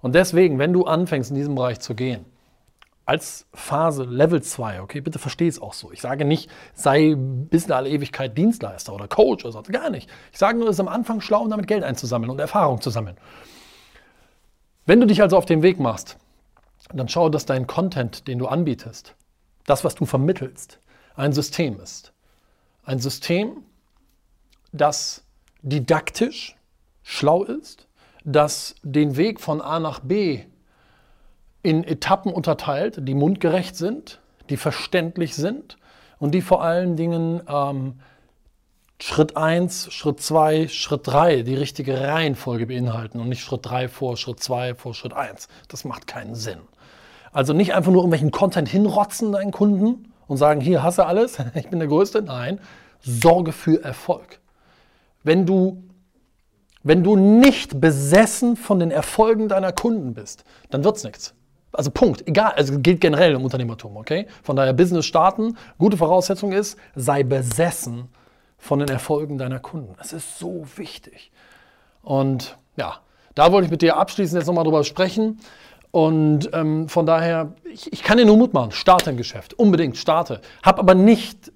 Und 0.05 0.15
deswegen, 0.15 0.59
wenn 0.59 0.75
du 0.75 0.85
anfängst, 0.85 1.31
in 1.31 1.35
diesem 1.35 1.55
Bereich 1.55 1.81
zu 1.81 1.95
gehen, 1.95 2.27
als 3.07 3.47
Phase 3.55 4.05
Level 4.05 4.43
2, 4.43 4.83
okay, 4.83 5.01
bitte 5.01 5.19
versteh 5.19 5.49
es 5.49 5.63
auch 5.63 5.73
so. 5.73 5.91
Ich 5.93 6.03
sage 6.03 6.27
nicht, 6.27 6.51
sei 6.75 7.15
bis 7.17 7.65
in 7.65 7.73
alle 7.73 7.89
Ewigkeit 7.89 8.37
Dienstleister 8.37 8.93
oder 8.93 9.09
Coach 9.09 9.47
oder 9.47 9.53
so, 9.53 9.63
gar 9.63 9.89
nicht. 9.89 10.11
Ich 10.31 10.39
sage 10.39 10.59
nur, 10.59 10.69
es 10.69 10.77
ist 10.77 10.81
am 10.81 10.89
Anfang 10.89 11.23
schlau, 11.23 11.41
um 11.41 11.49
damit 11.49 11.67
Geld 11.67 11.85
einzusammeln 11.85 12.29
und 12.29 12.39
Erfahrung 12.39 12.83
zu 12.83 12.91
sammeln. 12.91 13.17
Wenn 14.85 15.01
du 15.01 15.07
dich 15.07 15.23
also 15.23 15.39
auf 15.39 15.47
den 15.47 15.63
Weg 15.63 15.81
machst, 15.81 16.19
dann 16.93 17.09
schau, 17.09 17.31
dass 17.31 17.47
dein 17.47 17.67
Content, 17.67 18.29
den 18.29 18.39
du 18.39 18.47
anbietest, 18.47 19.15
das, 19.65 19.85
was 19.85 19.95
du 19.95 20.05
vermittelst, 20.05 20.81
ein 21.17 21.33
System 21.33 21.81
ist. 21.81 22.13
Ein 22.85 22.99
System, 22.99 23.65
das 24.71 25.25
didaktisch 25.63 26.57
schlau 27.03 27.43
ist, 27.43 27.89
das 28.25 28.75
den 28.83 29.17
Weg 29.17 29.41
von 29.41 29.61
A 29.61 29.79
nach 29.79 30.01
B 30.01 30.41
in 31.63 31.85
Etappen 31.85 32.33
unterteilt, 32.33 33.07
die 33.07 33.15
mundgerecht 33.15 33.77
sind, 33.77 34.21
die 34.51 34.57
verständlich 34.57 35.35
sind 35.35 35.79
und 36.19 36.33
die 36.35 36.43
vor 36.43 36.63
allen 36.63 36.97
Dingen 36.97 37.43
ähm, 37.49 38.01
Schritt 39.01 39.37
1, 39.37 39.93
Schritt 39.93 40.21
2, 40.21 40.69
Schritt 40.69 41.07
3 41.07 41.43
die 41.43 41.55
richtige 41.55 42.01
Reihenfolge 42.01 42.67
beinhalten 42.67 43.21
und 43.21 43.29
nicht 43.29 43.43
Schritt 43.43 43.61
3 43.65 43.89
vor 43.89 44.17
Schritt 44.17 44.41
2 44.41 44.75
vor 44.75 44.95
Schritt 44.95 45.13
1. 45.13 45.49
Das 45.69 45.85
macht 45.85 46.07
keinen 46.07 46.35
Sinn. 46.35 46.61
Also 47.33 47.53
nicht 47.53 47.75
einfach 47.75 47.91
nur 47.91 48.03
irgendwelchen 48.03 48.31
Content 48.31 48.69
hinrotzen 48.69 49.33
deinen 49.33 49.51
Kunden 49.51 50.13
und 50.29 50.37
sagen, 50.37 50.61
hier 50.61 50.83
hast 50.83 50.99
du 50.99 51.07
alles, 51.07 51.39
ich 51.55 51.69
bin 51.69 51.81
der 51.81 51.89
Größte. 51.89 52.23
Nein, 52.23 52.61
sorge 53.01 53.53
für 53.53 53.83
Erfolg. 53.83 54.41
Wenn 55.23 55.45
du, 55.45 55.83
wenn 56.85 57.03
du 57.03 57.17
nicht 57.17 57.81
besessen 57.81 58.57
von 58.57 58.79
den 58.79 58.91
Erfolgen 58.91 59.49
deiner 59.49 59.73
Kunden 59.73 60.15
bist, 60.15 60.45
dann 60.71 60.85
wird 60.85 60.97
es 60.97 61.05
nichts. 61.05 61.35
Also 61.73 61.91
Punkt, 61.91 62.29
egal, 62.29 62.53
also 62.53 62.79
gilt 62.79 63.01
generell 63.01 63.33
im 63.33 63.43
Unternehmertum, 63.43 63.97
okay? 63.97 64.29
Von 64.45 64.55
daher 64.55 64.73
Business 64.73 65.07
starten, 65.07 65.57
gute 65.79 65.97
Voraussetzung 65.97 66.53
ist, 66.53 66.79
sei 66.95 67.25
besessen 67.25 68.09
von 68.59 68.79
den 68.79 68.89
Erfolgen 68.89 69.39
deiner 69.39 69.59
Kunden. 69.59 69.95
Das 69.99 70.13
ist 70.13 70.39
so 70.39 70.65
wichtig. 70.77 71.33
Und 72.03 72.57
ja, 72.77 72.99
da 73.35 73.51
wollte 73.51 73.65
ich 73.65 73.71
mit 73.71 73.83
dir 73.83 73.97
abschließend 73.97 74.39
jetzt 74.39 74.47
nochmal 74.47 74.65
drüber 74.65 74.85
sprechen. 74.85 75.41
Und 75.91 76.51
ähm, 76.53 76.89
von 76.89 77.07
daher, 77.07 77.55
ich, 77.65 77.93
ich, 77.93 78.03
kann 78.03 78.19
dir 78.19 78.27
nur 78.27 78.37
Mut 78.37 78.53
machen, 78.53 78.73
starte 78.73 79.11
ein 79.11 79.17
Geschäft, 79.17 79.55
unbedingt 79.55 79.97
starte. 79.97 80.41
Hab 80.63 80.79
aber 80.79 80.95
nicht 80.95 81.53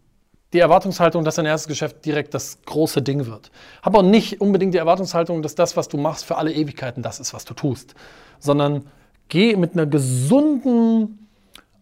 die 0.53 0.61
Erwartungshaltung, 0.61 1.25
dass 1.25 1.37
dein 1.37 1.47
erstes 1.47 1.69
Geschäft 1.69 2.05
direkt 2.05 2.33
das 2.33 2.59
große 2.65 3.03
Ding 3.03 3.27
wird. 3.27 3.51
Hab 3.83 3.95
auch 3.95 4.03
nicht 4.03 4.41
unbedingt 4.41 4.75
die 4.75 4.79
Erwartungshaltung, 4.79 5.43
dass 5.43 5.55
das, 5.55 5.77
was 5.77 5.89
du 5.89 5.99
machst, 5.99 6.25
für 6.25 6.37
alle 6.37 6.53
Ewigkeiten 6.53 7.03
das 7.03 7.21
ist, 7.21 7.35
was 7.35 7.45
du 7.45 7.55
tust. 7.55 7.95
Sondern 8.39 8.87
geh 9.29 9.57
mit 9.57 9.75
einer 9.75 9.87
gesunden 9.87 11.29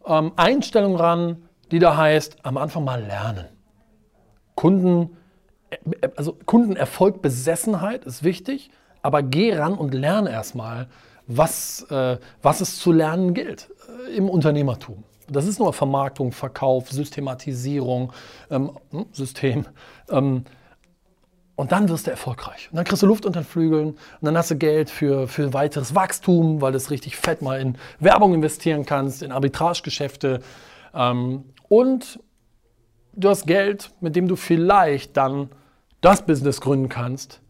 ähm, 0.05 0.33
Einstellung 0.37 0.97
ran, 0.97 1.49
die 1.71 1.79
da 1.79 1.97
heißt, 1.97 2.39
am 2.43 2.57
Anfang 2.57 2.85
mal 2.85 3.03
lernen. 3.03 3.47
Kunden, 4.57 5.17
äh, 5.71 6.09
also 6.17 6.37
Kundenerfolg, 6.47 7.25
ist 7.25 8.25
wichtig, 8.25 8.71
aber 9.03 9.23
geh 9.23 9.55
ran 9.55 9.75
und 9.75 9.95
lerne 9.95 10.31
erstmal, 10.31 10.89
was, 11.29 11.83
äh, 11.91 12.19
was 12.43 12.61
es 12.61 12.79
zu 12.79 12.93
lernen 12.93 13.35
gilt 13.35 13.69
äh, 14.09 14.17
im 14.17 14.29
Unternehmertum. 14.29 15.05
Das 15.29 15.47
ist 15.47 15.59
nur 15.59 15.73
Vermarktung, 15.73 16.33
Verkauf, 16.33 16.91
Systematisierung, 16.91 18.13
ähm, 18.51 18.73
hm, 18.91 19.07
System. 19.13 19.67
Ähm, 20.11 20.45
und 21.57 21.73
dann 21.73 21.89
wirst 21.89 22.07
du 22.07 22.11
erfolgreich. 22.11 22.69
Und 22.71 22.77
dann 22.77 22.85
kriegst 22.85 23.03
du 23.03 23.07
Luft 23.07 23.25
unter 23.25 23.41
den 23.41 23.47
Flügeln 23.47 23.89
und 23.89 23.99
dann 24.21 24.37
hast 24.37 24.51
du 24.51 24.57
Geld 24.57 24.91
für, 24.91 25.27
für 25.27 25.55
weiteres 25.55 25.95
Wachstum, 25.95 26.61
weil 26.61 26.73
du 26.73 26.77
es 26.77 26.91
richtig 26.91 27.17
fett 27.17 27.41
mal 27.41 27.61
in 27.61 27.79
Werbung 27.99 28.35
investieren 28.35 28.85
kannst, 28.85 29.23
in 29.23 29.33
Arbitragegeschäfte. 29.33 30.41
Ähm, 30.95 31.45
und 31.69 32.21
du 33.15 33.29
hast 33.31 33.47
Geld, 33.47 33.91
mit 34.01 34.15
dem 34.17 34.29
du 34.29 34.37
vielleicht 34.37 35.17
dann 35.17 35.49
das 36.03 36.27
Business 36.27 36.61
gründen 36.61 36.91
kannst, 36.91 37.41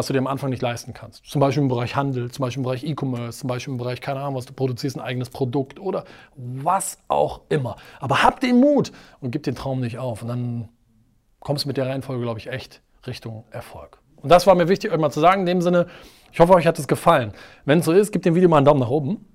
was 0.00 0.06
du 0.06 0.14
dir 0.14 0.18
am 0.18 0.26
Anfang 0.26 0.48
nicht 0.48 0.62
leisten 0.62 0.94
kannst. 0.94 1.26
Zum 1.26 1.42
Beispiel 1.42 1.62
im 1.62 1.68
Bereich 1.68 1.94
Handel, 1.94 2.30
zum 2.30 2.42
Beispiel 2.42 2.60
im 2.60 2.64
Bereich 2.64 2.84
E-Commerce, 2.84 3.40
zum 3.40 3.48
Beispiel 3.48 3.72
im 3.72 3.76
Bereich, 3.76 4.00
keine 4.00 4.20
Ahnung, 4.20 4.34
was 4.34 4.46
du 4.46 4.54
produzierst, 4.54 4.96
ein 4.96 5.02
eigenes 5.02 5.28
Produkt 5.28 5.78
oder 5.78 6.04
was 6.36 6.96
auch 7.08 7.42
immer. 7.50 7.76
Aber 8.00 8.22
hab 8.22 8.40
den 8.40 8.60
Mut 8.60 8.92
und 9.20 9.30
gib 9.30 9.42
den 9.42 9.54
Traum 9.54 9.80
nicht 9.80 9.98
auf. 9.98 10.22
Und 10.22 10.28
dann 10.28 10.68
kommst 11.40 11.64
du 11.64 11.68
mit 11.68 11.76
der 11.76 11.86
Reihenfolge, 11.86 12.22
glaube 12.22 12.38
ich, 12.38 12.46
echt 12.46 12.80
Richtung 13.06 13.44
Erfolg. 13.50 13.98
Und 14.16 14.30
das 14.30 14.46
war 14.46 14.54
mir 14.54 14.68
wichtig, 14.68 14.90
euch 14.90 14.98
mal 14.98 15.10
zu 15.10 15.20
sagen. 15.20 15.42
In 15.42 15.46
dem 15.46 15.60
Sinne, 15.60 15.86
ich 16.32 16.40
hoffe, 16.40 16.54
euch 16.54 16.66
hat 16.66 16.78
es 16.78 16.88
gefallen. 16.88 17.34
Wenn 17.66 17.80
es 17.80 17.84
so 17.84 17.92
ist, 17.92 18.10
gebt 18.10 18.24
dem 18.24 18.34
Video 18.34 18.48
mal 18.48 18.56
einen 18.56 18.64
Daumen 18.64 18.80
nach 18.80 18.88
oben. 18.88 19.26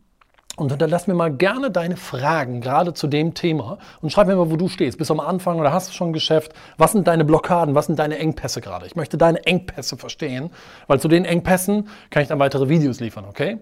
Und 0.58 0.70
hinterlass 0.70 1.08
mir 1.08 1.16
mal 1.16 1.32
gerne 1.32 1.70
deine 1.70 1.98
Fragen, 1.98 2.62
gerade 2.62 2.94
zu 2.94 3.08
dem 3.08 3.34
Thema. 3.34 3.78
Und 4.02 4.12
schreib 4.12 4.28
mir 4.28 4.36
mal, 4.36 4.50
wo 4.50 4.56
du 4.56 4.70
stehst. 4.70 4.98
Bist 4.98 5.10
du 5.10 5.14
am 5.14 5.20
Anfang 5.20 5.60
oder 5.60 5.74
hast 5.74 5.90
du 5.90 5.94
schon 5.94 6.10
ein 6.10 6.14
Geschäft? 6.14 6.54
Was 6.78 6.94
sind 6.94 7.08
deine 7.08 7.26
Blockaden? 7.26 7.76
Was 7.76 7.88
sind 7.88 8.00
deine 8.00 8.18
Engpässe 8.18 8.62
gerade? 8.62 8.86
Ich 8.86 8.96
möchte 8.96 9.18
deine 9.18 9.46
Engpässe 9.46 9.98
verstehen, 9.98 10.50
weil 10.88 11.00
zu 11.00 11.08
den 11.08 11.26
Engpässen 11.26 11.90
kann 12.10 12.24
ich 12.24 12.30
dann 12.30 12.40
weitere 12.40 12.70
Videos 12.70 13.00
liefern, 13.02 13.26
okay? 13.26 13.58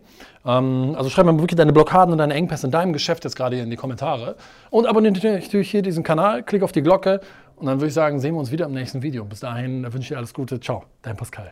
Ähm, 0.45 0.93
also 0.95 1.09
schreib 1.09 1.25
mir 1.25 1.37
wirklich 1.39 1.57
deine 1.57 1.73
Blockaden 1.73 2.11
und 2.11 2.19
deine 2.19 2.35
Engpässe 2.35 2.67
in 2.67 2.71
deinem 2.71 2.93
Geschäft 2.93 3.23
jetzt 3.23 3.35
gerade 3.35 3.55
hier 3.55 3.63
in 3.63 3.71
die 3.71 3.75
Kommentare. 3.75 4.35
Und 4.69 4.85
abonniere 4.85 5.13
natürlich 5.13 5.71
hier 5.71 5.81
diesen 5.81 6.03
Kanal, 6.03 6.43
klick 6.43 6.61
auf 6.61 6.71
die 6.71 6.83
Glocke. 6.83 7.21
Und 7.55 7.67
dann 7.67 7.77
würde 7.77 7.87
ich 7.87 7.93
sagen, 7.93 8.19
sehen 8.19 8.35
wir 8.35 8.39
uns 8.39 8.51
wieder 8.51 8.65
im 8.65 8.73
nächsten 8.73 9.01
Video. 9.01 9.25
Bis 9.25 9.39
dahin 9.39 9.83
wünsche 9.83 9.99
ich 9.99 10.07
dir 10.09 10.17
alles 10.17 10.33
Gute. 10.33 10.59
Ciao, 10.59 10.83
dein 11.01 11.15
Pascal. 11.15 11.51